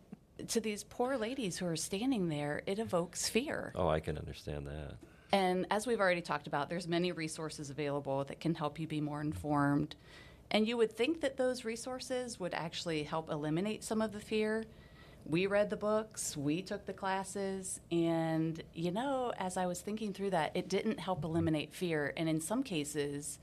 to 0.47 0.59
these 0.59 0.83
poor 0.83 1.17
ladies 1.17 1.57
who 1.57 1.65
are 1.65 1.75
standing 1.75 2.29
there, 2.29 2.63
it 2.65 2.79
evokes 2.79 3.29
fear. 3.29 3.73
Oh, 3.75 3.87
I 3.87 3.99
can 3.99 4.17
understand 4.17 4.65
that. 4.67 4.95
And 5.33 5.65
as 5.71 5.85
we've 5.87 5.99
already 5.99 6.21
talked 6.21 6.47
about, 6.47 6.69
there's 6.69 6.87
many 6.87 7.11
resources 7.11 7.69
available 7.69 8.23
that 8.25 8.39
can 8.39 8.55
help 8.55 8.79
you 8.79 8.87
be 8.87 8.99
more 9.01 9.21
informed. 9.21 9.95
And 10.49 10.67
you 10.67 10.75
would 10.77 10.91
think 10.91 11.21
that 11.21 11.37
those 11.37 11.63
resources 11.63 12.39
would 12.39 12.53
actually 12.53 13.03
help 13.03 13.29
eliminate 13.29 13.83
some 13.83 14.01
of 14.01 14.11
the 14.11 14.19
fear. 14.19 14.65
We 15.25 15.47
read 15.47 15.69
the 15.69 15.77
books, 15.77 16.35
we 16.35 16.61
took 16.61 16.85
the 16.85 16.93
classes, 16.93 17.79
and 17.91 18.61
you 18.73 18.91
know, 18.91 19.31
as 19.37 19.55
I 19.55 19.65
was 19.65 19.79
thinking 19.79 20.13
through 20.13 20.31
that, 20.31 20.51
it 20.55 20.67
didn't 20.67 20.99
help 20.99 21.23
eliminate 21.23 21.73
fear. 21.73 22.13
And 22.17 22.27
in 22.27 22.41
some 22.41 22.63
cases, 22.63 23.39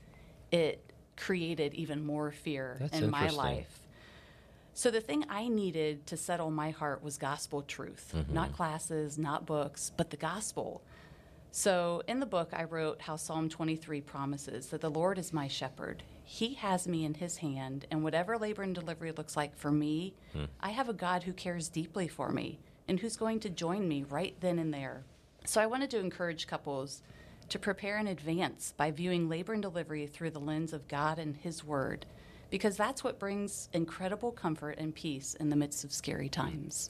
it 0.51 0.83
created 1.17 1.73
even 1.73 2.05
more 2.05 2.31
fear 2.31 2.77
That's 2.79 2.99
in 2.99 3.09
my 3.09 3.29
life. 3.29 3.81
So 4.73 4.91
the 4.91 5.01
thing 5.01 5.25
I 5.29 5.49
needed 5.49 6.07
to 6.07 6.15
settle 6.15 6.51
my 6.51 6.71
heart 6.71 7.03
was 7.03 7.17
gospel 7.17 7.63
truth, 7.63 8.13
mm-hmm. 8.15 8.33
not 8.33 8.53
classes, 8.53 9.17
not 9.17 9.45
books, 9.45 9.91
but 9.97 10.09
the 10.09 10.17
gospel. 10.17 10.81
So 11.51 12.03
in 12.07 12.19
the 12.19 12.25
book, 12.25 12.49
I 12.53 12.63
wrote 12.65 13.01
how 13.01 13.15
Psalm 13.15 13.49
23 13.49 14.01
promises 14.01 14.67
that 14.67 14.81
the 14.81 14.89
Lord 14.89 15.17
is 15.17 15.33
my 15.33 15.47
shepherd. 15.47 16.03
He 16.23 16.53
has 16.55 16.87
me 16.87 17.05
in 17.05 17.15
his 17.15 17.37
hand, 17.37 17.85
and 17.89 18.03
whatever 18.03 18.37
labor 18.37 18.61
and 18.61 18.75
delivery 18.75 19.11
looks 19.11 19.35
like 19.35 19.57
for 19.57 19.71
me, 19.71 20.13
hmm. 20.33 20.45
I 20.59 20.69
have 20.69 20.89
a 20.89 20.93
God 20.93 21.23
who 21.23 21.33
cares 21.33 21.69
deeply 21.69 22.07
for 22.07 22.29
me 22.29 22.59
and 22.87 22.99
who's 22.99 23.17
going 23.17 23.39
to 23.39 23.49
join 23.49 23.87
me 23.87 24.03
right 24.09 24.35
then 24.39 24.59
and 24.59 24.73
there. 24.73 25.03
So 25.45 25.59
I 25.59 25.65
wanted 25.67 25.89
to 25.91 25.99
encourage 25.99 26.47
couples 26.47 27.01
to 27.49 27.57
prepare 27.57 27.97
in 27.97 28.07
advance 28.07 28.73
by 28.77 28.91
viewing 28.91 29.27
labor 29.27 29.53
and 29.53 29.61
delivery 29.61 30.05
through 30.05 30.31
the 30.31 30.39
lens 30.39 30.71
of 30.71 30.87
God 30.87 31.17
and 31.17 31.35
his 31.35 31.63
word, 31.63 32.05
because 32.51 32.77
that's 32.77 33.03
what 33.03 33.19
brings 33.19 33.69
incredible 33.73 34.31
comfort 34.31 34.77
and 34.77 34.93
peace 34.93 35.33
in 35.33 35.49
the 35.49 35.55
midst 35.55 35.83
of 35.83 35.91
scary 35.91 36.29
times. 36.29 36.89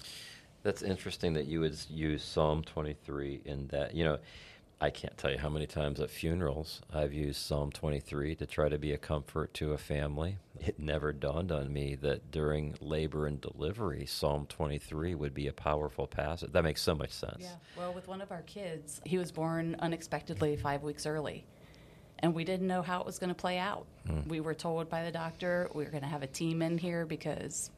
That's 0.64 0.82
interesting 0.82 1.34
that 1.34 1.46
you 1.46 1.62
would 1.62 1.78
use 1.90 2.24
Psalm 2.24 2.64
23 2.64 3.42
in 3.46 3.68
that. 3.68 3.94
You 3.94 4.04
know, 4.04 4.20
I 4.82 4.90
can't 4.92 5.18
tell 5.18 5.30
you 5.30 5.38
how 5.38 5.50
many 5.50 5.68
times 5.68 6.00
at 6.00 6.10
funerals 6.10 6.82
I've 6.94 7.12
used 7.12 7.42
Psalm 7.42 7.70
23 7.72 8.36
to 8.36 8.46
try 8.46 8.70
to 8.70 8.78
be 8.78 8.94
a 8.94 8.98
comfort 8.98 9.54
to 9.56 9.74
a 9.74 9.78
family. 9.78 10.38
It 10.60 10.80
never 10.80 11.12
dawned 11.12 11.52
on 11.52 11.74
me 11.74 11.96
that 11.96 12.32
during 12.32 12.76
labor 12.80 13.28
and 13.28 13.42
delivery, 13.42 14.06
Psalm 14.06 14.46
23 14.48 15.16
would 15.16 15.34
be 15.34 15.48
a 15.48 15.54
powerful 15.54 16.08
passage. 16.08 16.54
That 16.54 16.64
makes 16.64 16.82
so 16.82 16.96
much 16.96 17.12
sense. 17.12 17.40
Yeah. 17.42 17.56
Well, 17.78 17.94
with 17.94 18.08
one 18.08 18.22
of 18.22 18.32
our 18.32 18.42
kids, 18.44 19.02
he 19.06 19.18
was 19.18 19.34
born 19.34 19.76
unexpectedly 19.80 20.56
five 20.56 20.82
weeks 20.82 21.06
early. 21.06 21.46
And 22.20 22.34
we 22.34 22.46
didn't 22.46 22.68
know 22.68 22.82
how 22.82 23.02
it 23.02 23.06
was 23.06 23.20
going 23.20 23.30
to 23.30 23.36
play 23.36 23.58
out. 23.58 23.86
Hmm. 24.08 24.28
We 24.28 24.40
were 24.40 24.54
told 24.54 24.90
by 24.90 25.04
the 25.04 25.12
doctor 25.12 25.70
we 25.74 25.84
were 25.84 25.92
going 25.92 26.04
to 26.04 26.10
have 26.10 26.24
a 26.24 26.28
team 26.28 26.62
in 26.62 26.78
here 26.78 27.06
because 27.06 27.70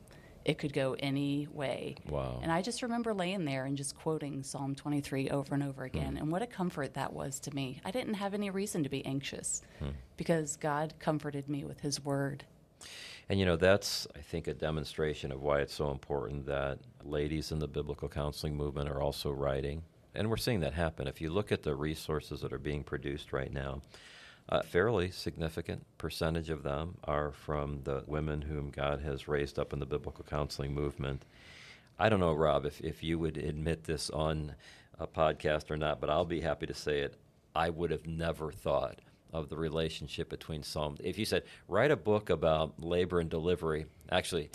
it 0.46 0.58
could 0.58 0.74
go 0.74 0.96
any 1.00 1.48
way. 1.52 1.96
Wow. 2.10 2.40
And 2.42 2.52
I 2.52 2.62
just 2.62 2.82
remember 2.82 3.14
laying 3.14 3.46
there 3.46 3.66
and 3.66 3.78
just 3.78 3.96
quoting 3.96 4.44
Psalm 4.44 4.76
23 4.76 5.30
over 5.30 5.54
and 5.54 5.64
over 5.64 5.84
again. 5.84 6.14
Hmm. 6.14 6.18
And 6.18 6.32
what 6.32 6.42
a 6.42 6.48
comfort 6.48 6.94
that 6.96 7.14
was 7.14 7.40
to 7.42 7.56
me. 7.56 7.80
I 7.86 7.92
didn't 7.92 8.16
have 8.16 8.34
any 8.34 8.50
reason 8.50 8.84
to 8.84 8.90
be 8.90 9.06
anxious 9.06 9.62
hmm. 9.80 9.90
because 10.18 10.58
God 10.58 10.94
comforted 11.00 11.48
me 11.48 11.64
with 11.64 11.80
his 11.82 12.04
word. 12.04 12.46
And 13.30 13.40
you 13.40 13.46
know, 13.46 13.56
that's, 13.56 14.08
I 14.16 14.20
think, 14.20 14.48
a 14.48 14.54
demonstration 14.54 15.32
of 15.32 15.42
why 15.42 15.60
it's 15.60 15.74
so 15.74 15.92
important 15.92 16.46
that 16.48 16.80
ladies 17.04 17.52
in 17.52 17.60
the 17.60 17.68
biblical 17.68 18.10
counseling 18.10 18.58
movement 18.58 18.90
are 18.90 19.02
also 19.02 19.32
writing. 19.32 19.84
And 20.14 20.30
we're 20.30 20.38
seeing 20.38 20.60
that 20.62 20.74
happen. 20.74 21.08
If 21.08 21.22
you 21.22 21.30
look 21.30 21.52
at 21.52 21.64
the 21.64 21.74
resources 21.74 22.42
that 22.42 22.52
are 22.52 22.60
being 22.60 22.84
produced 22.84 23.32
right 23.32 23.52
now, 23.52 23.82
a 24.50 24.64
fairly 24.64 25.12
significant 25.12 25.86
percentage 25.98 26.50
of 26.50 26.64
them 26.64 26.98
are 27.04 27.32
from 27.32 27.82
the 27.84 28.04
women 28.08 28.42
whom 28.42 28.70
God 28.70 29.02
has 29.02 29.28
raised 29.28 29.58
up 29.58 29.74
in 29.74 29.80
the 29.80 29.86
biblical 29.86 30.26
counseling 30.30 30.74
movement. 30.74 31.24
I 31.98 32.10
don't 32.10 32.20
know, 32.20 32.34
Rob, 32.34 32.66
if, 32.66 32.82
if 32.82 33.04
you 33.04 33.20
would 33.20 33.38
admit 33.38 33.84
this 33.84 34.10
on 34.10 34.56
a 35.00 35.08
podcast 35.08 35.72
or 35.72 35.78
not, 35.78 36.02
but 36.02 36.10
I'll 36.10 36.26
be 36.26 36.42
happy 36.42 36.66
to 36.66 36.74
say 36.74 37.00
it. 37.00 37.16
I 37.56 37.70
would 37.70 37.92
have 37.92 38.08
never 38.08 38.52
thought 38.52 39.00
of 39.34 39.50
the 39.50 39.58
relationship 39.58 40.30
between 40.30 40.64
Psalm. 40.64 40.98
If 41.02 41.18
you 41.18 41.26
said, 41.26 41.44
write 41.68 41.92
a 41.92 41.96
book 41.96 42.30
about 42.30 42.82
labor 42.84 43.20
and 43.20 43.30
delivery, 43.30 43.86
actually, 44.12 44.50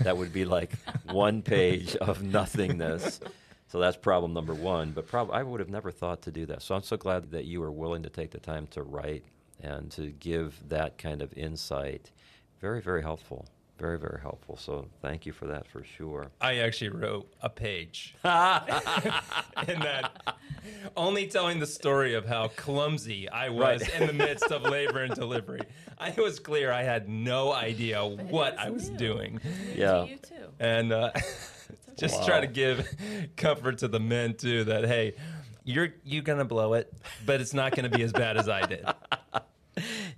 that 0.00 0.16
would 0.16 0.32
be 0.32 0.44
like 0.44 0.72
one 1.10 1.42
page 1.42 1.96
of 1.96 2.22
nothingness. 2.22 3.20
So 3.70 3.78
that's 3.78 3.96
problem 3.96 4.32
number 4.34 4.52
one. 4.54 4.90
But 4.90 5.06
prob- 5.06 5.30
I 5.30 5.42
would 5.44 5.60
have 5.60 5.70
never 5.70 5.90
thought 5.92 6.22
to 6.22 6.30
do 6.32 6.44
that. 6.46 6.60
So 6.62 6.74
I'm 6.74 6.82
so 6.82 6.96
glad 6.96 7.30
that 7.30 7.44
you 7.44 7.60
were 7.60 7.70
willing 7.70 8.02
to 8.02 8.10
take 8.10 8.32
the 8.32 8.40
time 8.40 8.66
to 8.72 8.82
write 8.82 9.24
and 9.62 9.90
to 9.92 10.08
give 10.10 10.60
that 10.68 10.98
kind 10.98 11.22
of 11.22 11.32
insight. 11.36 12.10
Very, 12.60 12.80
very 12.80 13.02
helpful. 13.02 13.46
Very, 13.78 13.98
very 13.98 14.20
helpful. 14.20 14.56
So 14.56 14.88
thank 15.00 15.24
you 15.24 15.32
for 15.32 15.46
that 15.46 15.66
for 15.68 15.84
sure. 15.84 16.30
I 16.40 16.56
actually 16.56 16.90
wrote 16.90 17.32
a 17.40 17.48
page 17.48 18.14
in 18.24 19.80
that, 19.80 20.36
only 20.96 21.26
telling 21.28 21.60
the 21.60 21.66
story 21.66 22.14
of 22.14 22.26
how 22.26 22.48
clumsy 22.48 23.28
I 23.28 23.48
was 23.50 23.80
Right. 23.82 24.00
in 24.00 24.06
the 24.08 24.12
midst 24.12 24.50
of 24.50 24.62
labor 24.62 25.02
and 25.04 25.14
delivery. 25.14 25.60
I 25.98 26.12
was 26.18 26.38
clear 26.40 26.72
I 26.72 26.82
had 26.82 27.08
no 27.08 27.52
idea 27.52 28.04
what 28.04 28.58
I 28.58 28.70
was 28.70 28.90
new. 28.90 28.98
doing, 28.98 29.40
Yeah. 29.76 30.02
To 30.04 30.08
you 30.10 30.16
too. 30.18 30.34
and 30.58 30.92
uh, 30.92 31.10
just 32.00 32.20
Wow. 32.20 32.26
try 32.26 32.40
to 32.40 32.46
give 32.46 32.88
comfort 33.36 33.78
to 33.78 33.88
the 33.88 34.00
men 34.00 34.34
too 34.34 34.64
that 34.64 34.84
hey, 34.86 35.14
you're 35.64 35.90
you're 36.04 36.22
gonna 36.22 36.44
blow 36.44 36.72
it, 36.74 36.92
but 37.26 37.40
it's 37.40 37.54
not 37.54 37.76
gonna 37.76 37.90
be 37.90 38.02
as 38.02 38.12
bad 38.12 38.36
as 38.38 38.48
I 38.48 38.62
did. 38.66 38.84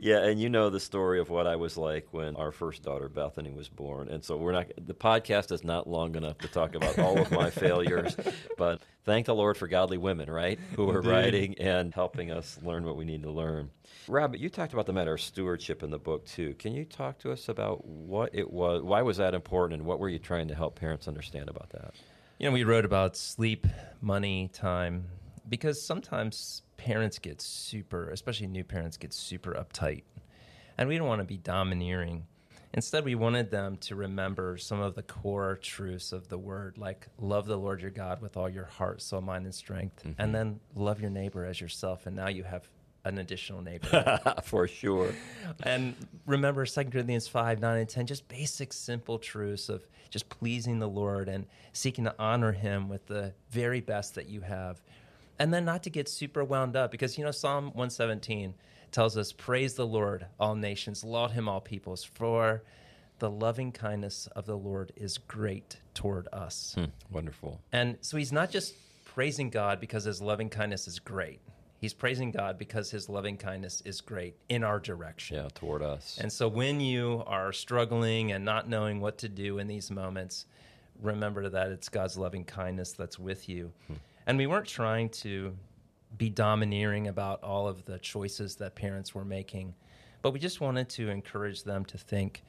Yeah, 0.02 0.25
and 0.25 0.40
you 0.40 0.49
know 0.49 0.68
the 0.68 0.80
story 0.80 1.21
of 1.21 1.30
what 1.30 1.47
I 1.47 1.54
was 1.54 1.76
like 1.76 2.09
when 2.11 2.35
our 2.35 2.50
first 2.50 2.82
daughter 2.82 3.09
Bethany 3.09 3.52
was 3.52 3.68
born, 3.68 4.09
and 4.09 4.25
so 4.25 4.37
we're 4.37 4.50
not. 4.50 4.66
The 4.76 4.94
podcast 4.94 5.52
is 5.52 5.62
not 5.62 5.88
long 5.88 6.16
enough 6.16 6.38
to 6.38 6.49
talk 6.49 6.75
about 6.75 6.99
all 6.99 7.16
of 7.21 7.30
my 7.30 7.50
failures, 7.50 8.16
but 8.59 8.82
thank 9.04 9.26
the 9.26 9.35
Lord 9.35 9.56
for 9.56 9.68
godly 9.68 9.99
women, 9.99 10.28
right, 10.28 10.59
who 10.75 10.90
are 10.90 10.97
Indeed. 10.97 11.09
writing 11.09 11.54
and 11.61 11.94
helping 11.94 12.32
us 12.32 12.59
learn 12.64 12.85
what 12.85 12.97
we 12.97 13.04
need 13.04 13.23
to 13.23 13.30
learn. 13.30 13.71
Rob, 14.09 14.35
you 14.35 14.49
talked 14.49 14.73
about 14.73 14.87
the 14.87 14.92
matter 14.92 15.14
of 15.14 15.21
stewardship 15.21 15.85
in 15.85 15.90
the 15.92 16.00
book 16.00 16.26
too. 16.26 16.54
Can 16.54 16.75
you 16.75 16.85
talk 16.85 17.21
to 17.21 17.30
us 17.30 17.49
about 17.49 17.87
what 17.87 18.30
it 18.32 18.52
was? 18.52 18.82
Why 18.82 19.02
was 19.02 19.18
that 19.18 19.35
important, 19.35 19.78
and 19.78 19.87
what 19.87 20.00
were 20.00 20.09
you 20.09 20.18
trying 20.18 20.49
to 20.49 20.54
help 20.56 20.75
parents 20.75 21.06
understand 21.06 21.49
about 21.49 21.71
that? 21.71 21.94
You 22.40 22.49
know, 22.49 22.52
we 22.52 22.64
wrote 22.64 22.85
about 22.85 23.16
sleep, 23.16 23.68
money, 24.00 24.50
time, 24.52 25.04
because 25.49 25.80
sometimes 25.80 26.62
parents 26.83 27.21
get 27.21 27.41
super, 27.41 28.11
especially 28.11 28.49
new 28.49 28.65
parents, 28.65 28.97
get 28.97 29.12
super 29.12 29.53
uptight. 29.53 30.03
And 30.77 30.89
we 30.89 30.99
don't 30.99 31.07
want 31.07 31.21
to 31.21 31.25
be 31.25 31.37
domineering. 31.37 32.27
Instead, 32.75 33.05
we 33.05 33.15
wanted 33.15 33.53
them 33.53 33.77
to 33.77 33.95
remember 33.95 34.57
some 34.57 34.81
of 34.81 34.97
the 34.97 35.03
core 35.03 35.61
truths 35.62 36.12
of 36.12 36.29
the 36.29 36.39
word, 36.39 36.79
like 36.79 37.07
love 37.19 37.47
the 37.47 37.57
Lord 37.57 37.83
your 37.83 37.93
God 37.93 38.21
with 38.21 38.37
all 38.37 38.49
your 38.49 38.65
heart, 38.65 39.01
soul, 39.01 39.21
mind, 39.21 39.45
and 39.45 39.55
strength, 39.55 40.05
and 40.05 40.17
mm-hmm. 40.17 40.33
then 40.33 40.61
love 40.75 41.01
your 41.01 41.11
neighbor 41.11 41.45
as 41.45 41.61
yourself. 41.61 42.07
And 42.07 42.17
now 42.17 42.29
you 42.29 42.43
have 42.43 42.67
an 43.05 43.19
additional 43.19 43.62
neighbor. 43.62 44.19
for 44.43 44.67
sure. 44.67 45.15
and 45.62 45.95
remember 46.27 46.67
2 46.67 46.85
Corinthians 46.87 47.29
5, 47.29 47.61
9, 47.61 47.79
and 47.79 47.89
10, 47.89 48.07
just 48.07 48.27
basic, 48.27 48.73
simple 48.73 49.21
truths 49.21 49.69
of 49.69 49.87
just 50.11 50.29
pleasing 50.29 50.81
the 50.81 50.89
Lord 50.89 51.29
and 51.29 51.47
seeking 51.73 52.05
to 52.05 52.15
honor 52.19 52.51
Him 52.51 52.89
with 52.89 53.07
the 53.07 53.35
very 53.51 53.81
best 53.81 54.17
that 54.17 54.29
you 54.29 54.41
have. 54.41 54.83
And 55.42 55.52
then 55.52 55.64
not 55.64 55.82
to 55.82 55.90
get 55.90 56.08
super 56.08 56.44
wound 56.44 56.76
up 56.76 56.92
because, 56.92 57.18
you 57.18 57.25
know, 57.25 57.32
Psalm 57.32 57.64
117 57.64 58.54
tells 58.92 59.16
us, 59.16 59.32
Praise 59.32 59.75
the 59.75 59.84
Lord, 59.84 60.26
all 60.38 60.54
nations, 60.54 61.02
laud 61.02 61.32
Him, 61.32 61.49
all 61.49 61.61
peoples, 61.61 62.04
for 62.04 62.62
the 63.18 63.28
loving 63.28 63.72
kindness 63.72 64.28
of 64.37 64.46
the 64.46 64.56
Lord 64.56 64.92
is 64.94 65.18
great 65.18 65.78
toward 65.94 66.28
us. 66.32 66.76
Hmm, 66.78 66.84
wonderful. 67.11 67.61
And 67.72 67.99
so 68.02 68.16
he's 68.18 68.30
not 68.30 68.50
just 68.50 68.76
praising 69.04 69.50
God 69.50 69.80
because 69.80 70.04
his 70.04 70.22
loving 70.22 70.49
kindness 70.49 70.87
is 70.87 71.00
great. 71.00 71.40
He's 71.80 71.92
praising 71.92 72.30
God 72.30 72.56
because 72.56 72.92
his 72.92 73.08
loving 73.08 73.37
kindness 73.37 73.82
is 73.84 74.00
great 74.00 74.37
in 74.49 74.62
our 74.62 74.78
direction. 74.78 75.38
Yeah, 75.38 75.49
toward 75.56 75.82
us. 75.82 76.18
And 76.20 76.32
so 76.32 76.46
when 76.46 76.78
you 76.78 77.25
are 77.26 77.52
struggling 77.52 78.30
and 78.30 78.44
not 78.44 78.68
knowing 78.68 79.00
what 79.00 79.18
to 79.18 79.28
do 79.28 79.58
in 79.58 79.66
these 79.66 79.90
moments, 79.90 80.46
remember 81.00 81.49
that 81.49 81.72
it's 81.72 81.88
God's 81.88 82.16
loving 82.16 82.44
kindness 82.44 82.92
that's 82.92 83.18
with 83.18 83.49
you. 83.49 83.72
And 84.26 84.38
we 84.38 84.47
weren't 84.47 84.67
trying 84.67 85.09
to 85.11 85.57
be 86.17 86.31
domineering 86.31 87.09
about 87.09 87.43
all 87.43 87.67
of 87.67 87.85
the 87.85 87.99
choices 87.99 88.57
that 88.57 88.75
parents 88.75 89.14
were 89.14 89.25
making, 89.25 89.75
but 90.21 90.33
we 90.33 90.38
just 90.38 90.61
wanted 90.61 90.88
to 90.91 91.09
encourage 91.09 91.64
them 91.64 91.85
to 91.87 91.99
think, 91.99 92.43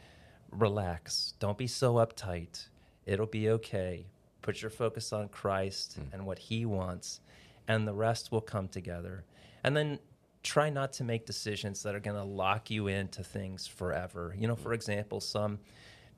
relax, 0.51 1.33
don't 1.39 1.57
be 1.57 1.67
so 1.67 1.95
uptight. 1.95 2.67
It'll 3.05 3.25
be 3.25 3.49
okay. 3.49 4.05
Put 4.41 4.61
your 4.61 4.71
focus 4.71 5.11
on 5.13 5.29
Christ 5.29 5.95
hmm. 5.95 6.13
and 6.13 6.25
what 6.25 6.37
He 6.37 6.65
wants, 6.65 7.21
and 7.67 7.87
the 7.87 7.93
rest 7.93 8.31
will 8.31 8.41
come 8.41 8.67
together. 8.67 9.25
And 9.63 9.75
then 9.75 9.99
try 10.43 10.69
not 10.69 10.91
to 10.93 11.03
make 11.03 11.25
decisions 11.25 11.81
that 11.83 11.95
are 11.95 12.01
going 12.01 12.17
to 12.17 12.23
lock 12.23 12.69
you 12.69 12.87
into 12.87 13.23
things 13.23 13.65
forever. 13.65 14.35
You 14.37 14.47
know, 14.47 14.55
hmm. 14.55 14.63
for 14.63 14.73
example, 14.73 15.19
some 15.19 15.59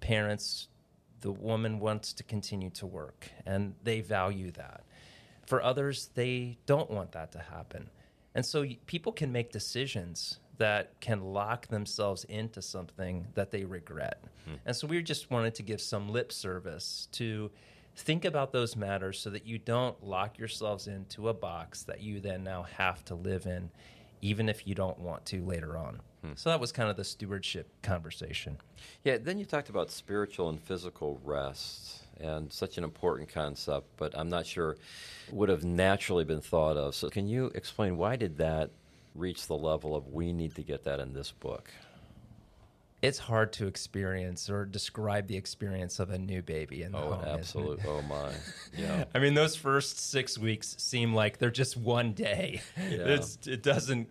parents, 0.01 0.67
the 1.21 1.31
woman 1.31 1.79
wants 1.79 2.11
to 2.13 2.23
continue 2.23 2.69
to 2.71 2.85
work 2.85 3.29
and 3.45 3.75
they 3.83 4.01
value 4.01 4.51
that. 4.51 4.83
For 5.45 5.61
others, 5.61 6.09
they 6.15 6.57
don't 6.65 6.89
want 6.89 7.11
that 7.11 7.31
to 7.33 7.39
happen. 7.39 7.89
And 8.33 8.45
so 8.45 8.65
people 8.85 9.11
can 9.11 9.31
make 9.31 9.51
decisions 9.51 10.39
that 10.57 10.99
can 10.99 11.21
lock 11.21 11.67
themselves 11.67 12.23
into 12.25 12.61
something 12.61 13.27
that 13.35 13.51
they 13.51 13.65
regret. 13.65 14.23
Hmm. 14.45 14.55
And 14.65 14.75
so 14.75 14.87
we 14.87 15.01
just 15.03 15.29
wanted 15.29 15.55
to 15.55 15.63
give 15.63 15.81
some 15.81 16.09
lip 16.09 16.31
service 16.31 17.07
to 17.13 17.51
think 17.95 18.25
about 18.25 18.51
those 18.51 18.75
matters 18.75 19.19
so 19.19 19.29
that 19.29 19.45
you 19.45 19.57
don't 19.57 20.01
lock 20.03 20.37
yourselves 20.37 20.87
into 20.87 21.29
a 21.29 21.33
box 21.33 21.83
that 21.83 22.01
you 22.01 22.19
then 22.19 22.43
now 22.43 22.63
have 22.63 23.03
to 23.05 23.15
live 23.15 23.45
in 23.45 23.69
even 24.21 24.49
if 24.49 24.65
you 24.65 24.73
don't 24.73 24.99
want 24.99 25.25
to 25.25 25.45
later 25.45 25.77
on. 25.77 25.99
Hmm. 26.23 26.31
So 26.35 26.49
that 26.49 26.59
was 26.59 26.71
kind 26.71 26.89
of 26.89 26.97
the 26.97 27.03
stewardship 27.03 27.69
conversation. 27.81 28.57
Yeah, 29.03 29.17
then 29.17 29.37
you 29.37 29.45
talked 29.45 29.69
about 29.69 29.91
spiritual 29.91 30.49
and 30.49 30.59
physical 30.59 31.19
rest 31.23 32.04
and 32.19 32.51
such 32.51 32.77
an 32.77 32.83
important 32.83 33.29
concept, 33.29 33.87
but 33.97 34.17
I'm 34.17 34.29
not 34.29 34.45
sure 34.45 34.77
would 35.31 35.49
have 35.49 35.63
naturally 35.63 36.23
been 36.23 36.41
thought 36.41 36.77
of. 36.77 36.95
So 36.95 37.09
can 37.09 37.27
you 37.27 37.51
explain 37.55 37.97
why 37.97 38.15
did 38.15 38.37
that 38.37 38.71
reach 39.13 39.47
the 39.47 39.55
level 39.55 39.95
of 39.95 40.07
we 40.07 40.33
need 40.33 40.55
to 40.55 40.61
get 40.61 40.83
that 40.83 40.99
in 40.99 41.13
this 41.13 41.31
book? 41.31 41.71
It's 43.05 43.19
hard 43.19 43.53
to 43.53 43.67
experience 43.67 44.49
or 44.49 44.65
describe 44.65 45.27
the 45.27 45.37
experience 45.37 45.99
of 45.99 46.09
a 46.09 46.17
new 46.17 46.41
baby 46.41 46.81
in 46.81 46.91
the 46.91 46.97
oh, 46.97 47.13
home. 47.13 47.23
Absolutely. 47.25 47.83
Oh 47.87 48.01
my. 48.03 48.31
Yeah. 48.77 49.05
I 49.13 49.19
mean, 49.19 49.35
those 49.35 49.55
first 49.55 49.99
six 49.99 50.37
weeks 50.37 50.75
seem 50.79 51.13
like 51.13 51.37
they're 51.37 51.49
just 51.49 51.77
one 51.77 52.11
day. 52.11 52.61
Yeah. 52.77 53.05
It's, 53.15 53.47
it 53.47 53.63
doesn't. 53.63 54.09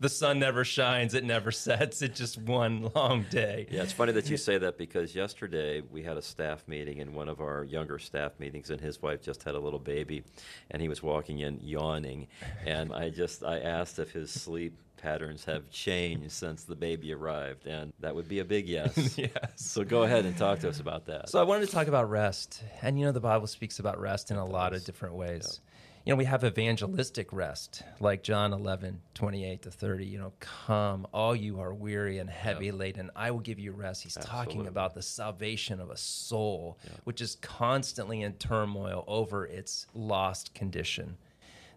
The 0.00 0.08
sun 0.08 0.38
never 0.38 0.64
shines. 0.64 1.12
It 1.12 1.24
never 1.24 1.50
sets. 1.50 2.00
It's 2.00 2.18
just 2.18 2.38
one 2.38 2.90
long 2.94 3.26
day. 3.28 3.66
Yeah, 3.70 3.82
it's 3.82 3.92
funny 3.92 4.12
that 4.12 4.30
you 4.30 4.38
say 4.38 4.56
that 4.58 4.78
because 4.78 5.14
yesterday 5.14 5.82
we 5.82 6.02
had 6.02 6.16
a 6.16 6.22
staff 6.22 6.66
meeting 6.66 6.98
in 6.98 7.12
one 7.12 7.28
of 7.28 7.40
our 7.40 7.64
younger 7.64 7.98
staff 7.98 8.32
meetings, 8.38 8.70
and 8.70 8.80
his 8.80 9.02
wife 9.02 9.20
just 9.20 9.42
had 9.42 9.54
a 9.54 9.60
little 9.60 9.78
baby, 9.78 10.24
and 10.70 10.80
he 10.80 10.88
was 10.88 11.02
walking 11.02 11.40
in 11.40 11.60
yawning, 11.60 12.28
and 12.64 12.92
I 12.94 13.10
just 13.10 13.44
I 13.44 13.58
asked 13.58 13.98
if 13.98 14.12
his 14.12 14.30
sleep 14.30 14.78
patterns 14.98 15.44
have 15.44 15.70
changed 15.70 16.32
since 16.32 16.64
the 16.64 16.76
baby 16.76 17.14
arrived, 17.14 17.66
and 17.66 17.92
that 18.00 18.14
would 18.14 18.28
be 18.28 18.40
a 18.40 18.44
big 18.44 18.68
yes. 18.68 19.16
yes. 19.16 19.32
So 19.56 19.84
go 19.84 20.02
ahead 20.02 20.24
and 20.24 20.36
talk 20.36 20.60
to 20.60 20.68
us 20.68 20.80
about 20.80 21.06
that. 21.06 21.30
So 21.30 21.40
I 21.40 21.44
wanted 21.44 21.66
to 21.66 21.72
talk 21.72 21.86
about 21.86 22.10
rest, 22.10 22.62
and 22.82 22.98
you 22.98 23.06
know 23.06 23.12
the 23.12 23.20
Bible 23.20 23.46
speaks 23.46 23.78
about 23.78 24.00
rest 24.00 24.30
in 24.30 24.36
a 24.36 24.44
lot 24.44 24.74
of 24.74 24.84
different 24.84 25.14
ways. 25.14 25.60
You 26.04 26.14
know, 26.14 26.16
we 26.16 26.24
have 26.24 26.42
evangelistic 26.42 27.34
rest, 27.34 27.82
like 28.00 28.22
John 28.22 28.54
11, 28.54 29.02
28 29.12 29.60
to 29.62 29.70
30. 29.70 30.06
You 30.06 30.18
know, 30.18 30.32
come, 30.40 31.06
all 31.12 31.36
you 31.36 31.60
are 31.60 31.74
weary 31.74 32.16
and 32.16 32.30
heavy 32.30 32.70
laden, 32.70 33.10
I 33.14 33.30
will 33.30 33.40
give 33.40 33.58
you 33.58 33.72
rest. 33.72 34.04
He's 34.04 34.16
Absolutely. 34.16 34.54
talking 34.54 34.66
about 34.68 34.94
the 34.94 35.02
salvation 35.02 35.80
of 35.80 35.90
a 35.90 35.98
soul, 35.98 36.78
which 37.04 37.20
is 37.20 37.36
constantly 37.42 38.22
in 38.22 38.32
turmoil 38.34 39.04
over 39.06 39.44
its 39.44 39.86
lost 39.92 40.54
condition. 40.54 41.18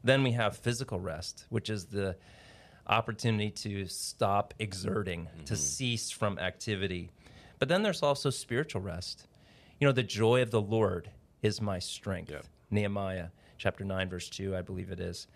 Then 0.02 0.24
we 0.24 0.32
have 0.32 0.56
physical 0.56 1.00
rest, 1.00 1.46
which 1.50 1.70
is 1.70 1.88
the 1.88 2.16
opportunity 2.88 3.52
to 3.52 3.86
stop 3.88 4.54
exerting, 4.60 5.26
mm-hmm. 5.26 5.44
to 5.46 5.56
cease 5.56 6.12
from 6.12 6.40
activity. 6.40 7.12
But 7.60 7.70
then 7.70 7.84
there's 7.84 8.04
also 8.04 8.30
spiritual 8.30 8.82
rest. 8.82 9.28
You 9.80 9.88
know, 9.88 9.92
the 9.92 10.04
joy 10.04 10.42
of 10.42 10.52
the 10.52 10.62
Lord 10.62 11.10
is 11.42 11.62
my 11.62 11.80
strength. 11.80 12.32
Yeah. 12.32 12.42
Nehemiah 12.70 13.28
chapter 13.62 13.84
9, 13.84 14.10
verse 14.10 14.30
2, 14.30 14.56
I 14.56 14.62
believe 14.62 14.90
it 14.92 15.00
is. 15.00 15.28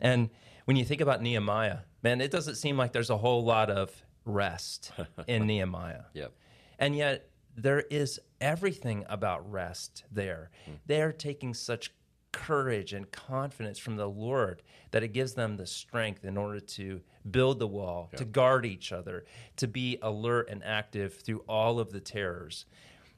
And 0.00 0.30
when 0.64 0.76
you 0.76 0.84
think 0.84 1.00
about 1.00 1.20
Nehemiah, 1.20 1.78
man, 2.02 2.20
it 2.20 2.30
doesn't 2.30 2.54
seem 2.54 2.78
like 2.78 2.92
there's 2.92 3.10
a 3.10 3.16
whole 3.16 3.44
lot 3.44 3.70
of 3.70 3.90
rest 4.24 4.90
in 5.26 5.46
Nehemiah. 5.46 6.04
Yep. 6.14 6.32
And 6.78 6.96
yet, 6.96 7.28
there 7.56 7.80
is 7.80 8.18
everything 8.40 9.04
about 9.08 9.50
rest 9.50 10.04
there. 10.10 10.50
Mm. 10.68 10.78
They're 10.86 11.12
taking 11.12 11.54
such 11.54 11.92
courage 12.34 12.92
and 12.92 13.10
confidence 13.12 13.78
from 13.78 13.96
the 13.96 14.08
Lord 14.08 14.60
that 14.90 15.04
it 15.04 15.12
gives 15.12 15.34
them 15.34 15.56
the 15.56 15.66
strength 15.66 16.24
in 16.24 16.36
order 16.36 16.58
to 16.58 17.00
build 17.30 17.60
the 17.60 17.66
wall, 17.66 18.10
yeah. 18.12 18.18
to 18.18 18.24
guard 18.24 18.66
each 18.66 18.92
other, 18.92 19.24
to 19.56 19.68
be 19.68 19.98
alert 20.02 20.48
and 20.50 20.62
active 20.64 21.14
through 21.14 21.44
all 21.48 21.78
of 21.78 21.92
the 21.92 22.00
terrors. 22.00 22.66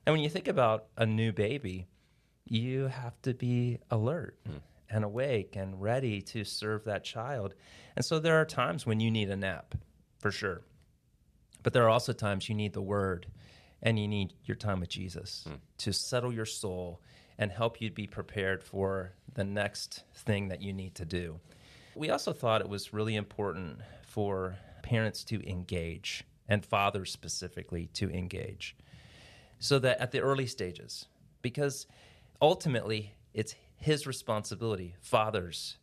And 0.05 0.13
when 0.13 0.23
you 0.23 0.29
think 0.29 0.49
about 0.49 0.85
a 0.99 1.07
new 1.07 1.33
baby, 1.33 1.89
you 2.45 2.89
have 2.89 3.21
to 3.23 3.33
be 3.33 3.79
alert 3.91 4.39
mm. 4.49 4.61
and 4.91 5.03
awake 5.03 5.57
and 5.57 5.81
ready 5.81 6.21
to 6.21 6.45
serve 6.45 6.85
that 6.85 7.03
child. 7.03 7.55
And 7.97 8.05
so 8.05 8.19
there 8.19 8.39
are 8.39 8.45
times 8.45 8.85
when 8.85 9.01
you 9.01 9.11
need 9.11 9.31
a 9.31 9.37
nap, 9.37 9.75
for 10.19 10.31
sure. 10.31 10.61
But 11.63 11.73
there 11.73 11.85
are 11.85 11.91
also 11.91 12.13
times 12.13 12.49
you 12.49 12.55
need 12.55 12.75
the 12.75 12.83
word 12.83 13.27
and 13.83 13.99
you 13.99 14.07
need 14.07 14.35
your 14.45 14.57
time 14.57 14.81
with 14.81 14.91
Jesus 14.91 15.47
mm. 15.49 15.59
to 15.79 15.93
settle 15.93 16.33
your 16.33 16.45
soul 16.45 17.01
and 17.39 17.51
help 17.51 17.81
you 17.81 17.91
be 17.91 18.07
prepared 18.07 18.63
for 18.63 19.13
the 19.35 19.45
next 19.45 20.05
thing 20.15 20.49
that 20.49 20.63
you 20.63 20.73
need 20.73 20.95
to 20.95 21.05
do. 21.05 21.39
We 21.95 22.11
also 22.11 22.33
thought 22.33 22.61
it 22.61 22.69
was 22.69 22.93
really 22.93 23.17
important 23.17 23.81
for 24.07 24.57
parents 24.83 25.25
to 25.25 25.49
engage 25.49 26.25
and 26.49 26.65
fathers 26.65 27.11
specifically 27.11 27.89
to 27.95 28.11
engage 28.11 28.77
so 29.59 29.79
that 29.79 30.01
at 30.01 30.13
the 30.13 30.21
early 30.21 30.47
stages, 30.47 31.07
because 31.43 31.87
ultimately 32.41 33.15
it's 33.35 33.55
his 33.77 34.07
responsibility. 34.07 34.95
Fathers, 35.01 35.77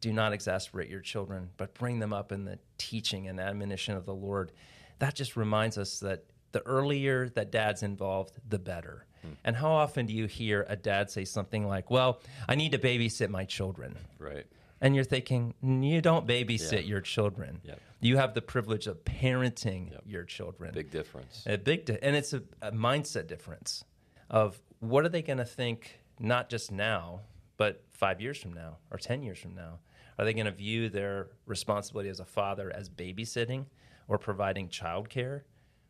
do 0.00 0.12
not 0.12 0.32
exasperate 0.32 0.90
your 0.90 1.00
children, 1.00 1.50
but 1.56 1.74
bring 1.74 1.98
them 1.98 2.12
up 2.12 2.32
in 2.32 2.44
the 2.44 2.58
teaching 2.76 3.28
and 3.28 3.40
admonition 3.40 3.96
of 3.96 4.04
the 4.04 4.14
Lord. 4.14 4.52
That 4.98 5.14
just 5.14 5.36
reminds 5.36 5.78
us 5.78 6.00
that 6.00 6.24
the 6.52 6.60
earlier 6.66 7.28
that 7.30 7.50
dad's 7.50 7.82
involved, 7.82 8.38
the 8.48 8.58
better. 8.58 9.06
And 9.44 9.56
how 9.56 9.70
often 9.70 10.06
do 10.06 10.12
you 10.12 10.26
hear 10.26 10.66
a 10.68 10.76
dad 10.76 11.10
say 11.10 11.24
something 11.24 11.66
like, 11.66 11.90
Well, 11.90 12.20
I 12.48 12.54
need 12.54 12.72
to 12.72 12.78
babysit 12.78 13.28
my 13.28 13.44
children? 13.44 13.96
Right. 14.18 14.46
And 14.80 14.94
you're 14.94 15.04
thinking, 15.04 15.54
You 15.62 16.00
don't 16.00 16.26
babysit 16.26 16.72
yeah. 16.72 16.78
your 16.80 17.00
children. 17.00 17.60
Yep. 17.64 17.80
You 18.00 18.16
have 18.18 18.34
the 18.34 18.42
privilege 18.42 18.86
of 18.86 19.04
parenting 19.04 19.92
yep. 19.92 20.02
your 20.06 20.24
children. 20.24 20.74
Big 20.74 20.90
difference. 20.90 21.42
A 21.46 21.56
big, 21.56 21.86
di- 21.86 21.98
and 22.02 22.14
it's 22.14 22.32
a, 22.32 22.42
a 22.60 22.70
mindset 22.70 23.26
difference 23.26 23.84
of 24.28 24.60
what 24.80 25.04
are 25.04 25.08
they 25.08 25.22
going 25.22 25.38
to 25.38 25.44
think, 25.44 26.00
not 26.18 26.50
just 26.50 26.70
now, 26.70 27.20
but 27.56 27.82
five 27.92 28.20
years 28.20 28.38
from 28.38 28.52
now 28.52 28.76
or 28.90 28.98
10 28.98 29.22
years 29.22 29.38
from 29.38 29.54
now? 29.54 29.78
Are 30.18 30.24
they 30.24 30.32
going 30.32 30.46
to 30.46 30.52
view 30.52 30.88
their 30.88 31.28
responsibility 31.46 32.08
as 32.08 32.20
a 32.20 32.24
father 32.24 32.70
as 32.74 32.88
babysitting 32.88 33.66
or 34.08 34.18
providing 34.18 34.68
childcare? 34.68 35.42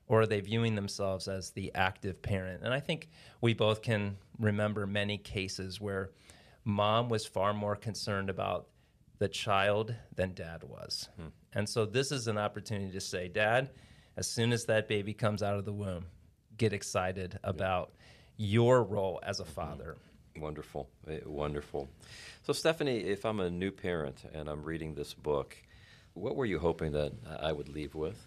Or 0.07 0.23
are 0.23 0.27
they 0.27 0.41
viewing 0.41 0.75
themselves 0.75 1.29
as 1.29 1.51
the 1.51 1.73
active 1.75 2.21
parent? 2.23 2.63
And 2.63 2.73
I 2.75 2.81
think 2.81 3.09
we 3.41 3.55
both 3.55 3.83
can 3.83 4.17
remember 4.39 4.87
many 4.87 5.19
cases 5.19 5.81
where 5.81 6.11
mom 6.65 7.09
was 7.09 7.27
far 7.27 7.53
more 7.55 7.77
concerned 7.77 8.31
about 8.31 8.69
the 9.19 9.29
child 9.29 9.95
than 10.15 10.35
dad 10.35 10.65
was. 10.65 11.09
Hmm. 11.17 11.29
And 11.53 11.69
so 11.69 11.87
this 11.87 12.11
is 12.11 12.27
an 12.27 12.37
opportunity 12.37 12.93
to 12.93 13.01
say, 13.01 13.29
Dad, 13.29 13.71
as 14.17 14.27
soon 14.27 14.53
as 14.53 14.65
that 14.67 14.89
baby 14.89 15.15
comes 15.15 15.43
out 15.43 15.57
of 15.57 15.65
the 15.65 15.73
womb, 15.73 16.07
get 16.57 16.73
excited 16.73 17.39
about 17.45 17.93
your 18.37 18.83
role 18.83 19.21
as 19.23 19.41
a 19.41 19.45
father. 19.45 19.97
Wonderful, 20.37 20.89
eh, 21.09 21.21
wonderful. 21.25 21.89
So, 22.43 22.53
Stephanie, 22.53 22.99
if 22.99 23.25
I'm 23.25 23.39
a 23.39 23.51
new 23.51 23.71
parent 23.71 24.25
and 24.35 24.49
I'm 24.49 24.65
reading 24.65 24.95
this 24.95 25.15
book, 25.15 25.57
what 26.15 26.35
were 26.35 26.45
you 26.45 26.59
hoping 26.59 26.93
that 26.93 27.13
I 27.41 27.53
would 27.53 27.69
leave 27.69 27.95
with? 27.95 28.25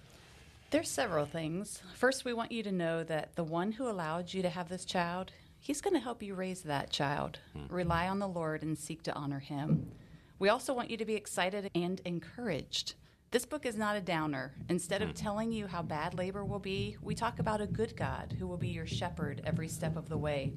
There's 0.69 0.89
several 0.89 1.25
things. 1.25 1.81
First, 1.95 2.25
we 2.25 2.33
want 2.33 2.51
you 2.51 2.61
to 2.63 2.73
know 2.73 3.01
that 3.05 3.35
the 3.35 3.43
one 3.43 3.71
who 3.71 3.87
allowed 3.87 4.33
you 4.33 4.41
to 4.41 4.49
have 4.49 4.67
this 4.67 4.83
child, 4.83 5.31
he's 5.61 5.79
going 5.79 5.93
to 5.93 5.99
help 5.99 6.21
you 6.21 6.35
raise 6.35 6.61
that 6.63 6.89
child. 6.89 7.39
Mm-hmm. 7.55 7.73
Rely 7.73 8.09
on 8.09 8.19
the 8.19 8.27
Lord 8.27 8.63
and 8.63 8.77
seek 8.77 9.01
to 9.03 9.13
honor 9.13 9.39
him. 9.39 9.89
We 10.39 10.49
also 10.49 10.73
want 10.73 10.91
you 10.91 10.97
to 10.97 11.05
be 11.05 11.15
excited 11.15 11.71
and 11.73 12.01
encouraged. 12.03 12.95
This 13.31 13.45
book 13.45 13.65
is 13.65 13.77
not 13.77 13.95
a 13.95 14.01
downer. 14.01 14.55
Instead 14.67 15.01
of 15.01 15.09
hmm. 15.09 15.15
telling 15.15 15.51
you 15.53 15.67
how 15.67 15.81
bad 15.81 16.13
labor 16.13 16.43
will 16.43 16.59
be, 16.59 16.97
we 17.01 17.15
talk 17.15 17.39
about 17.39 17.61
a 17.61 17.67
good 17.67 17.95
God 17.95 18.35
who 18.37 18.45
will 18.45 18.57
be 18.57 18.69
your 18.69 18.85
shepherd 18.85 19.41
every 19.45 19.69
step 19.69 19.95
of 19.95 20.09
the 20.09 20.17
way. 20.17 20.53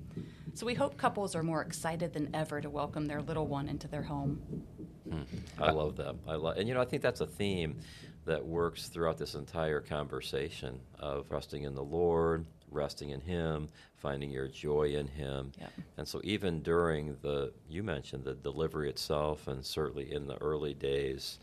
So 0.55 0.67
we 0.67 0.75
hope 0.75 0.97
couples 0.97 1.37
are 1.37 1.43
more 1.43 1.63
excited 1.63 2.13
than 2.13 2.35
ever 2.35 2.61
to 2.61 2.69
welcome 2.69 3.07
their 3.07 3.23
little 3.23 3.47
one 3.47 3.69
into 3.69 3.87
their 3.87 4.03
home. 4.03 4.65
Mm, 5.09 5.27
I 5.59 5.71
love 5.71 5.97
that. 5.97 6.17
I 6.29 6.35
love, 6.35 6.59
and 6.59 6.69
you 6.69 6.75
know, 6.75 6.81
I 6.81 6.85
think 6.85 7.03
that's 7.03 7.21
a 7.21 7.27
theme 7.27 7.81
that 8.25 8.45
works 8.45 8.89
throughout 8.89 9.19
this 9.19 9.35
entire 9.35 9.81
conversation 9.81 10.79
of 10.99 11.31
resting 11.31 11.65
in 11.65 11.75
the 11.75 11.83
Lord, 11.83 12.45
resting 12.71 13.11
in 13.11 13.21
Him, 13.21 13.69
finding 13.97 14.31
your 14.31 14.49
joy 14.49 14.95
in 14.95 15.07
Him. 15.07 15.53
Yep. 15.59 15.73
And 15.97 16.09
so, 16.09 16.21
even 16.25 16.61
during 16.63 17.17
the, 17.23 17.53
you 17.69 17.83
mentioned 17.83 18.25
the 18.25 18.35
delivery 18.35 18.89
itself, 18.89 19.49
and 19.49 19.65
certainly 19.65 20.13
in 20.13 20.27
the 20.27 20.37
early 20.37 20.75
days, 20.75 21.39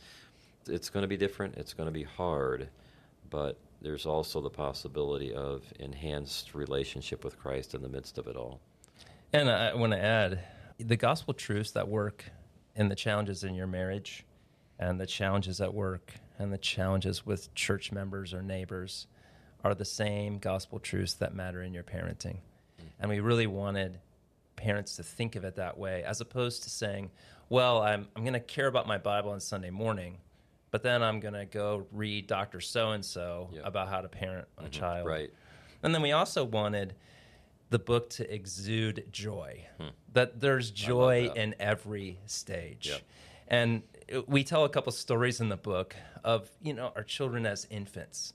it's 0.67 0.89
going 0.89 1.01
to 1.01 1.07
be 1.07 1.17
different, 1.17 1.55
it's 1.55 1.73
going 1.73 1.87
to 1.87 1.93
be 1.93 2.03
hard, 2.03 2.69
but 3.29 3.57
there's 3.81 4.05
also 4.05 4.41
the 4.41 4.49
possibility 4.49 5.33
of 5.33 5.63
enhanced 5.79 6.55
relationship 6.55 7.23
with 7.23 7.37
Christ 7.37 7.73
in 7.75 7.81
the 7.81 7.89
midst 7.89 8.17
of 8.17 8.27
it 8.27 8.35
all. 8.35 8.59
And 9.33 9.49
I 9.49 9.73
want 9.73 9.93
to 9.93 10.03
add 10.03 10.39
the 10.79 10.95
gospel 10.95 11.33
truths 11.33 11.71
that 11.71 11.87
work 11.87 12.23
in 12.75 12.89
the 12.89 12.95
challenges 12.95 13.43
in 13.43 13.55
your 13.55 13.67
marriage 13.67 14.25
and 14.79 14.99
the 14.99 15.05
challenges 15.05 15.59
at 15.61 15.73
work 15.73 16.13
and 16.37 16.51
the 16.51 16.57
challenges 16.57 17.25
with 17.25 17.53
church 17.55 17.91
members 17.91 18.33
or 18.33 18.41
neighbors 18.41 19.07
are 19.63 19.73
the 19.73 19.85
same 19.85 20.37
gospel 20.37 20.79
truths 20.79 21.15
that 21.15 21.33
matter 21.33 21.61
in 21.61 21.73
your 21.73 21.83
parenting. 21.83 22.37
Hmm. 22.79 22.87
And 22.99 23.09
we 23.09 23.19
really 23.19 23.47
wanted 23.47 23.99
parents 24.55 24.95
to 24.97 25.03
think 25.03 25.35
of 25.35 25.43
it 25.43 25.55
that 25.55 25.77
way, 25.77 26.03
as 26.03 26.21
opposed 26.21 26.63
to 26.63 26.69
saying, 26.69 27.11
well, 27.49 27.81
I'm, 27.81 28.07
I'm 28.15 28.23
going 28.23 28.33
to 28.33 28.39
care 28.39 28.67
about 28.67 28.87
my 28.87 28.97
Bible 28.97 29.31
on 29.31 29.39
Sunday 29.39 29.69
morning, 29.69 30.17
but 30.71 30.83
then 30.83 31.01
I'm 31.01 31.19
going 31.19 31.33
to 31.33 31.45
go 31.45 31.87
read 31.91 32.27
Dr. 32.27 32.59
So 32.59 32.91
and 32.91 33.03
so 33.03 33.49
about 33.63 33.87
how 33.87 34.01
to 34.01 34.09
parent 34.09 34.47
a 34.57 34.63
mm-hmm. 34.63 34.71
child. 34.71 35.07
Right. 35.07 35.31
And 35.83 35.93
then 35.93 36.01
we 36.01 36.11
also 36.11 36.43
wanted 36.43 36.95
the 37.69 37.79
book 37.79 38.09
to 38.11 38.33
exude 38.33 39.07
joy, 39.11 39.65
hmm. 39.79 39.87
that 40.13 40.39
there's 40.39 40.71
joy 40.71 41.29
that. 41.33 41.41
in 41.41 41.55
every 41.59 42.19
stage. 42.25 42.87
Yep. 42.89 43.01
And 43.49 43.83
we 44.27 44.43
tell 44.43 44.65
a 44.65 44.69
couple 44.69 44.91
stories 44.91 45.39
in 45.41 45.49
the 45.49 45.57
book 45.57 45.95
of, 46.23 46.49
you 46.61 46.73
know, 46.73 46.91
our 46.95 47.03
children 47.03 47.45
as 47.45 47.67
infants, 47.69 48.33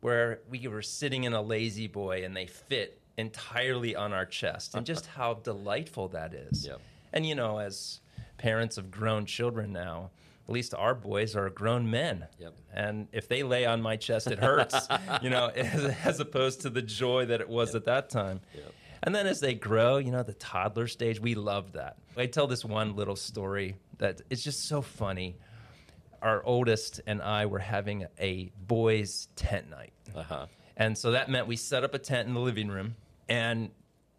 where 0.00 0.40
we 0.48 0.66
were 0.68 0.82
sitting 0.82 1.24
in 1.24 1.32
a 1.32 1.42
lazy 1.42 1.86
boy 1.86 2.24
and 2.24 2.36
they 2.36 2.46
fit 2.46 3.00
entirely 3.16 3.94
on 3.94 4.12
our 4.12 4.24
chest, 4.24 4.74
and 4.74 4.86
just 4.86 5.06
how 5.16 5.34
delightful 5.34 6.08
that 6.08 6.34
is. 6.34 6.66
Yep. 6.66 6.80
And, 7.12 7.26
you 7.26 7.34
know, 7.34 7.58
as 7.58 8.00
parents 8.38 8.78
of 8.78 8.90
grown 8.90 9.26
children 9.26 9.72
now, 9.72 10.10
at 10.48 10.52
least 10.52 10.74
our 10.74 10.94
boys 10.94 11.36
are 11.36 11.48
grown 11.50 11.90
men. 11.90 12.26
Yep. 12.38 12.54
And 12.72 13.08
if 13.12 13.28
they 13.28 13.42
lay 13.42 13.66
on 13.66 13.80
my 13.82 13.96
chest, 13.96 14.26
it 14.26 14.38
hurts, 14.38 14.88
you 15.22 15.30
know, 15.30 15.46
as, 15.54 15.84
as 16.04 16.20
opposed 16.20 16.62
to 16.62 16.70
the 16.70 16.82
joy 16.82 17.26
that 17.26 17.40
it 17.40 17.48
was 17.48 17.74
at 17.74 17.84
that 17.84 18.10
time. 18.10 18.40
Yep. 18.54 18.74
And 19.02 19.14
then 19.14 19.26
as 19.26 19.40
they 19.40 19.54
grow, 19.54 19.96
you 19.98 20.10
know, 20.10 20.22
the 20.22 20.34
toddler 20.34 20.86
stage, 20.86 21.20
we 21.20 21.34
love 21.34 21.72
that. 21.72 21.96
I 22.16 22.26
tell 22.26 22.46
this 22.46 22.64
one 22.64 22.96
little 22.96 23.16
story 23.16 23.76
that 23.98 24.20
it's 24.30 24.42
just 24.42 24.66
so 24.66 24.82
funny. 24.82 25.36
Our 26.20 26.44
oldest 26.44 27.00
and 27.06 27.22
I 27.22 27.46
were 27.46 27.58
having 27.58 28.06
a 28.18 28.52
boys' 28.66 29.28
tent 29.36 29.70
night. 29.70 29.92
Uh 30.14 30.22
huh. 30.22 30.46
And 30.76 30.96
so 30.96 31.12
that 31.12 31.30
meant 31.30 31.46
we 31.46 31.56
set 31.56 31.82
up 31.82 31.94
a 31.94 31.98
tent 31.98 32.28
in 32.28 32.34
the 32.34 32.40
living 32.40 32.68
room. 32.68 32.96
And 33.28 33.70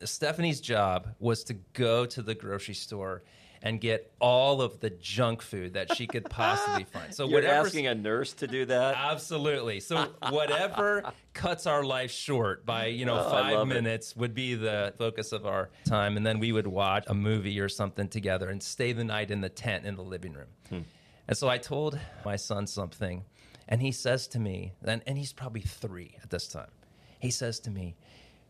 Stephanie's 0.03 0.61
job 0.61 1.09
was 1.19 1.43
to 1.45 1.53
go 1.73 2.05
to 2.07 2.21
the 2.21 2.33
grocery 2.33 2.73
store 2.73 3.23
and 3.63 3.79
get 3.79 4.11
all 4.19 4.61
of 4.61 4.79
the 4.79 4.89
junk 4.89 5.41
food 5.41 5.73
that 5.73 5.95
she 5.95 6.07
could 6.07 6.25
possibly 6.29 6.83
find. 6.91 7.13
So 7.13 7.25
You're 7.25 7.35
whatever 7.41 7.67
asking 7.67 7.87
a 7.87 7.95
nurse 7.95 8.33
to 8.33 8.47
do 8.47 8.65
that? 8.65 8.95
Absolutely. 8.97 9.79
So 9.79 10.07
whatever 10.29 11.11
cuts 11.33 11.67
our 11.67 11.83
life 11.83 12.11
short 12.11 12.65
by, 12.65 12.87
you 12.87 13.05
know, 13.05 13.19
Oh, 13.19 13.29
five 13.29 13.59
it. 13.59 13.65
minutes 13.65 14.15
would 14.15 14.33
be 14.33 14.55
the 14.55 14.93
focus 14.97 15.31
of 15.31 15.45
our 15.45 15.69
time. 15.85 16.17
And 16.17 16.25
then 16.25 16.39
we 16.39 16.51
would 16.51 16.65
watch 16.67 17.03
a 17.07 17.13
movie 17.13 17.59
or 17.59 17.69
something 17.69 18.07
together 18.07 18.49
and 18.49 18.61
stay 18.63 18.93
the 18.93 19.03
night 19.03 19.29
in 19.29 19.41
the 19.41 19.49
tent 19.49 19.85
in 19.85 19.95
the 19.95 20.03
living 20.03 20.33
room. 20.33 20.47
Hmm. 20.69 20.79
And 21.27 21.37
so 21.37 21.47
I 21.47 21.59
told 21.59 21.99
my 22.25 22.35
son 22.35 22.65
something, 22.67 23.23
and 23.69 23.81
he 23.81 23.91
says 23.91 24.27
to 24.29 24.39
me, 24.39 24.73
and, 24.83 25.01
and 25.05 25.17
he's 25.17 25.33
probably 25.33 25.61
three 25.61 26.17
at 26.23 26.29
this 26.31 26.47
time. 26.47 26.71
He 27.19 27.29
says 27.29 27.59
to 27.61 27.69
me, 27.69 27.95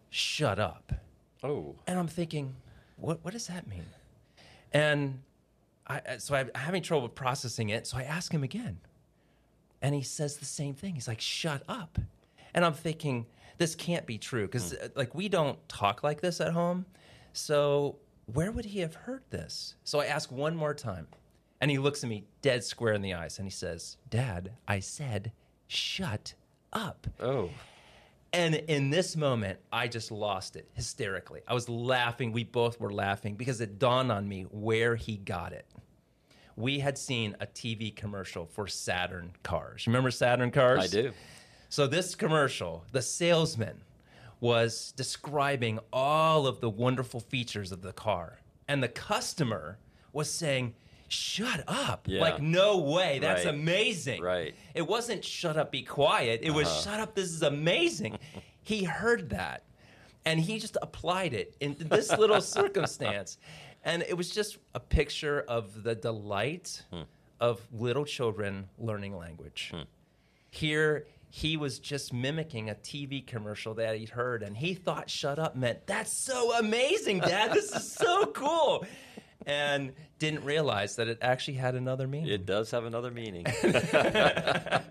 Shut 0.09 0.57
up. 0.57 0.91
Oh. 1.43 1.75
And 1.85 1.99
I'm 1.99 2.07
thinking, 2.07 2.55
what, 2.97 3.23
what 3.23 3.33
does 3.33 3.47
that 3.47 3.67
mean? 3.67 3.85
And 4.73 5.21
I, 5.87 6.17
so 6.17 6.35
I'm 6.35 6.51
having 6.55 6.81
trouble 6.81 7.09
processing 7.09 7.69
it. 7.69 7.87
So 7.87 7.97
I 7.97 8.03
ask 8.03 8.33
him 8.33 8.43
again. 8.43 8.79
And 9.81 9.95
he 9.95 10.03
says 10.03 10.37
the 10.37 10.45
same 10.45 10.73
thing. 10.75 10.95
He's 10.95 11.07
like, 11.07 11.21
shut 11.21 11.63
up. 11.67 11.97
And 12.53 12.63
I'm 12.63 12.73
thinking, 12.73 13.25
this 13.57 13.75
can't 13.75 14.05
be 14.05 14.17
true 14.17 14.45
because, 14.45 14.71
hmm. 14.73 14.85
uh, 14.85 14.87
like, 14.95 15.15
we 15.15 15.27
don't 15.29 15.57
talk 15.67 16.03
like 16.03 16.21
this 16.21 16.39
at 16.39 16.53
home. 16.53 16.85
So 17.33 17.97
where 18.25 18.51
would 18.51 18.65
he 18.65 18.79
have 18.79 18.95
heard 18.95 19.23
this? 19.29 19.75
So 19.83 19.99
I 19.99 20.05
ask 20.05 20.31
one 20.31 20.55
more 20.55 20.73
time. 20.73 21.07
And 21.59 21.69
he 21.69 21.77
looks 21.77 22.03
at 22.03 22.09
me 22.09 22.25
dead 22.41 22.63
square 22.63 22.93
in 22.93 23.01
the 23.01 23.13
eyes 23.13 23.37
and 23.37 23.45
he 23.45 23.51
says, 23.51 23.97
Dad, 24.09 24.51
I 24.67 24.79
said, 24.79 25.31
shut 25.67 26.33
up. 26.73 27.05
Oh. 27.19 27.49
And 28.33 28.55
in 28.55 28.89
this 28.89 29.17
moment, 29.17 29.59
I 29.73 29.87
just 29.87 30.09
lost 30.09 30.55
it 30.55 30.69
hysterically. 30.73 31.41
I 31.47 31.53
was 31.53 31.67
laughing. 31.67 32.31
We 32.31 32.45
both 32.45 32.79
were 32.79 32.93
laughing 32.93 33.35
because 33.35 33.59
it 33.59 33.77
dawned 33.77 34.11
on 34.11 34.27
me 34.27 34.43
where 34.43 34.95
he 34.95 35.17
got 35.17 35.51
it. 35.51 35.65
We 36.55 36.79
had 36.79 36.97
seen 36.97 37.35
a 37.41 37.47
TV 37.47 37.93
commercial 37.93 38.45
for 38.45 38.67
Saturn 38.67 39.33
cars. 39.43 39.85
Remember 39.87 40.11
Saturn 40.11 40.51
cars? 40.51 40.83
I 40.83 40.87
do. 40.87 41.11
So, 41.69 41.87
this 41.87 42.15
commercial, 42.15 42.85
the 42.91 43.01
salesman 43.01 43.81
was 44.39 44.93
describing 44.95 45.79
all 45.93 46.47
of 46.47 46.59
the 46.59 46.69
wonderful 46.69 47.19
features 47.19 47.71
of 47.71 47.81
the 47.81 47.93
car. 47.93 48.39
And 48.67 48.81
the 48.81 48.87
customer 48.87 49.77
was 50.13 50.29
saying, 50.29 50.73
Shut 51.11 51.63
up. 51.67 52.07
Yeah. 52.07 52.21
Like, 52.21 52.41
no 52.41 52.77
way. 52.79 53.19
That's 53.19 53.43
Right. 53.45 53.53
amazing. 53.53 54.21
Right. 54.21 54.55
It 54.73 54.87
wasn't 54.87 55.25
shut 55.25 55.57
up, 55.57 55.71
be 55.71 55.83
quiet. 55.83 56.39
It 56.43 56.51
was 56.51 56.67
Uh-huh. 56.67 56.81
shut 56.81 56.99
up, 57.01 57.15
this 57.15 57.29
is 57.31 57.41
amazing. 57.43 58.17
he 58.63 58.83
heard 58.85 59.31
that 59.31 59.63
and 60.23 60.39
he 60.39 60.59
just 60.59 60.77
applied 60.81 61.33
it 61.33 61.55
in 61.59 61.75
this 61.79 62.09
little 62.11 62.39
circumstance. 62.59 63.37
And 63.83 64.03
it 64.03 64.15
was 64.15 64.29
just 64.29 64.57
a 64.75 64.79
picture 64.79 65.41
of 65.47 65.83
the 65.83 65.95
delight 65.95 66.83
Hmm. 66.91 67.01
of 67.39 67.59
little 67.73 68.05
children 68.05 68.69
learning 68.77 69.17
language. 69.17 69.73
Here, 70.51 71.07
he 71.29 71.57
was 71.57 71.79
just 71.79 72.13
mimicking 72.13 72.69
a 72.69 72.75
TV 72.75 73.21
commercial 73.25 73.73
that 73.75 73.97
he'd 73.97 74.09
heard, 74.09 74.43
and 74.43 74.55
he 74.55 74.73
thought 74.75 75.09
shut 75.09 75.39
up 75.39 75.55
meant, 75.55 75.87
that's 75.87 76.11
so 76.13 76.57
amazing, 76.57 77.19
Dad. 77.19 77.51
This 77.53 77.73
is 77.75 77.91
so 77.91 78.27
cool. 78.27 78.85
And 79.45 79.93
didn't 80.19 80.43
realize 80.43 80.97
that 80.97 81.07
it 81.07 81.17
actually 81.21 81.55
had 81.55 81.75
another 81.75 82.07
meaning. 82.07 82.29
It 82.29 82.45
does 82.45 82.71
have 82.71 82.85
another 82.85 83.11
meaning. 83.11 83.45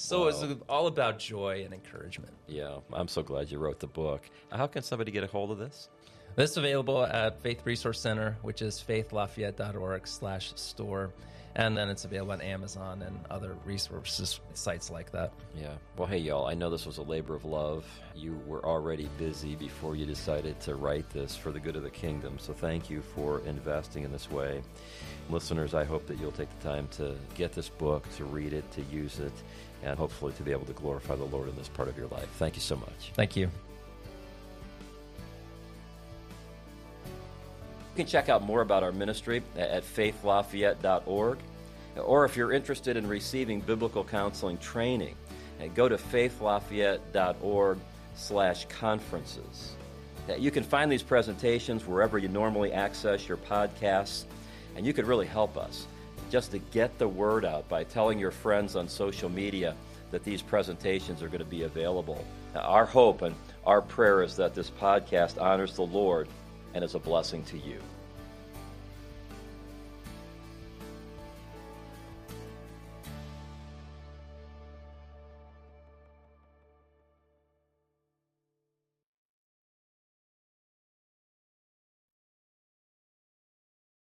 So 0.00 0.28
it's 0.28 0.44
all 0.68 0.86
about 0.86 1.18
joy 1.18 1.62
and 1.64 1.74
encouragement. 1.74 2.32
yeah, 2.46 2.78
I'm 2.92 3.08
so 3.08 3.20
glad 3.20 3.50
you 3.50 3.58
wrote 3.58 3.80
the 3.80 3.88
book. 3.88 4.22
How 4.52 4.68
can 4.68 4.82
somebody 4.82 5.10
get 5.10 5.24
a 5.24 5.26
hold 5.26 5.50
of 5.50 5.58
this? 5.58 5.88
This 6.36 6.52
is 6.52 6.56
available 6.56 7.04
at 7.04 7.42
Faith 7.42 7.62
Resource 7.64 7.98
Center, 8.00 8.36
which 8.42 8.62
is 8.62 8.82
faithlafayette.org 8.88 10.06
slash 10.06 10.52
store. 10.54 11.12
And 11.54 11.76
then 11.76 11.88
it's 11.88 12.04
available 12.04 12.32
on 12.32 12.40
Amazon 12.40 13.02
and 13.02 13.18
other 13.30 13.56
resources 13.64 14.38
sites 14.54 14.90
like 14.90 15.10
that. 15.12 15.32
Yeah. 15.56 15.74
Well, 15.96 16.06
hey, 16.06 16.18
y'all, 16.18 16.46
I 16.46 16.54
know 16.54 16.70
this 16.70 16.86
was 16.86 16.98
a 16.98 17.02
labor 17.02 17.34
of 17.34 17.44
love. 17.44 17.84
You 18.14 18.40
were 18.46 18.64
already 18.64 19.08
busy 19.18 19.56
before 19.56 19.96
you 19.96 20.06
decided 20.06 20.60
to 20.60 20.76
write 20.76 21.10
this 21.10 21.36
for 21.36 21.50
the 21.50 21.58
good 21.58 21.74
of 21.76 21.82
the 21.82 21.90
kingdom. 21.90 22.38
So 22.38 22.52
thank 22.52 22.90
you 22.90 23.02
for 23.14 23.40
investing 23.40 24.04
in 24.04 24.12
this 24.12 24.30
way. 24.30 24.62
Listeners, 25.30 25.74
I 25.74 25.84
hope 25.84 26.06
that 26.06 26.18
you'll 26.18 26.32
take 26.32 26.48
the 26.58 26.68
time 26.68 26.88
to 26.92 27.16
get 27.34 27.52
this 27.52 27.68
book, 27.68 28.04
to 28.16 28.24
read 28.24 28.52
it, 28.52 28.70
to 28.72 28.82
use 28.82 29.18
it, 29.18 29.32
and 29.82 29.98
hopefully 29.98 30.32
to 30.34 30.42
be 30.42 30.52
able 30.52 30.66
to 30.66 30.72
glorify 30.72 31.16
the 31.16 31.24
Lord 31.24 31.48
in 31.48 31.56
this 31.56 31.68
part 31.68 31.88
of 31.88 31.96
your 31.98 32.08
life. 32.08 32.28
Thank 32.38 32.54
you 32.54 32.62
so 32.62 32.76
much. 32.76 33.12
Thank 33.14 33.36
you. 33.36 33.50
Can 37.98 38.06
check 38.06 38.28
out 38.28 38.44
more 38.44 38.60
about 38.60 38.84
our 38.84 38.92
ministry 38.92 39.42
at 39.56 39.82
faithlafayette.org. 39.82 41.38
Or 41.96 42.24
if 42.24 42.36
you're 42.36 42.52
interested 42.52 42.96
in 42.96 43.08
receiving 43.08 43.60
biblical 43.60 44.04
counseling 44.04 44.56
training, 44.58 45.16
uh, 45.60 45.66
go 45.74 45.88
to 45.88 45.96
faithlafayette.org 45.96 47.78
slash 48.14 48.66
conferences. 48.66 49.72
Uh, 50.30 50.34
You 50.34 50.52
can 50.52 50.62
find 50.62 50.92
these 50.92 51.02
presentations 51.02 51.86
wherever 51.86 52.18
you 52.18 52.28
normally 52.28 52.72
access 52.72 53.26
your 53.26 53.36
podcasts, 53.36 54.26
and 54.76 54.86
you 54.86 54.92
could 54.92 55.06
really 55.06 55.26
help 55.26 55.56
us 55.56 55.88
just 56.30 56.52
to 56.52 56.58
get 56.58 56.96
the 56.98 57.08
word 57.08 57.44
out 57.44 57.68
by 57.68 57.82
telling 57.82 58.18
your 58.20 58.30
friends 58.30 58.76
on 58.76 58.86
social 58.86 59.28
media 59.28 59.74
that 60.12 60.22
these 60.22 60.40
presentations 60.40 61.20
are 61.20 61.28
going 61.28 61.40
to 61.40 61.44
be 61.44 61.64
available. 61.64 62.24
Uh, 62.54 62.60
Our 62.60 62.86
hope 62.86 63.22
and 63.22 63.34
our 63.66 63.82
prayer 63.82 64.22
is 64.22 64.36
that 64.36 64.54
this 64.54 64.70
podcast 64.70 65.42
honors 65.42 65.74
the 65.74 65.82
Lord 65.82 66.28
and 66.74 66.84
is 66.84 66.94
a 66.94 66.98
blessing 66.98 67.42
to 67.44 67.58
you. 67.58 67.78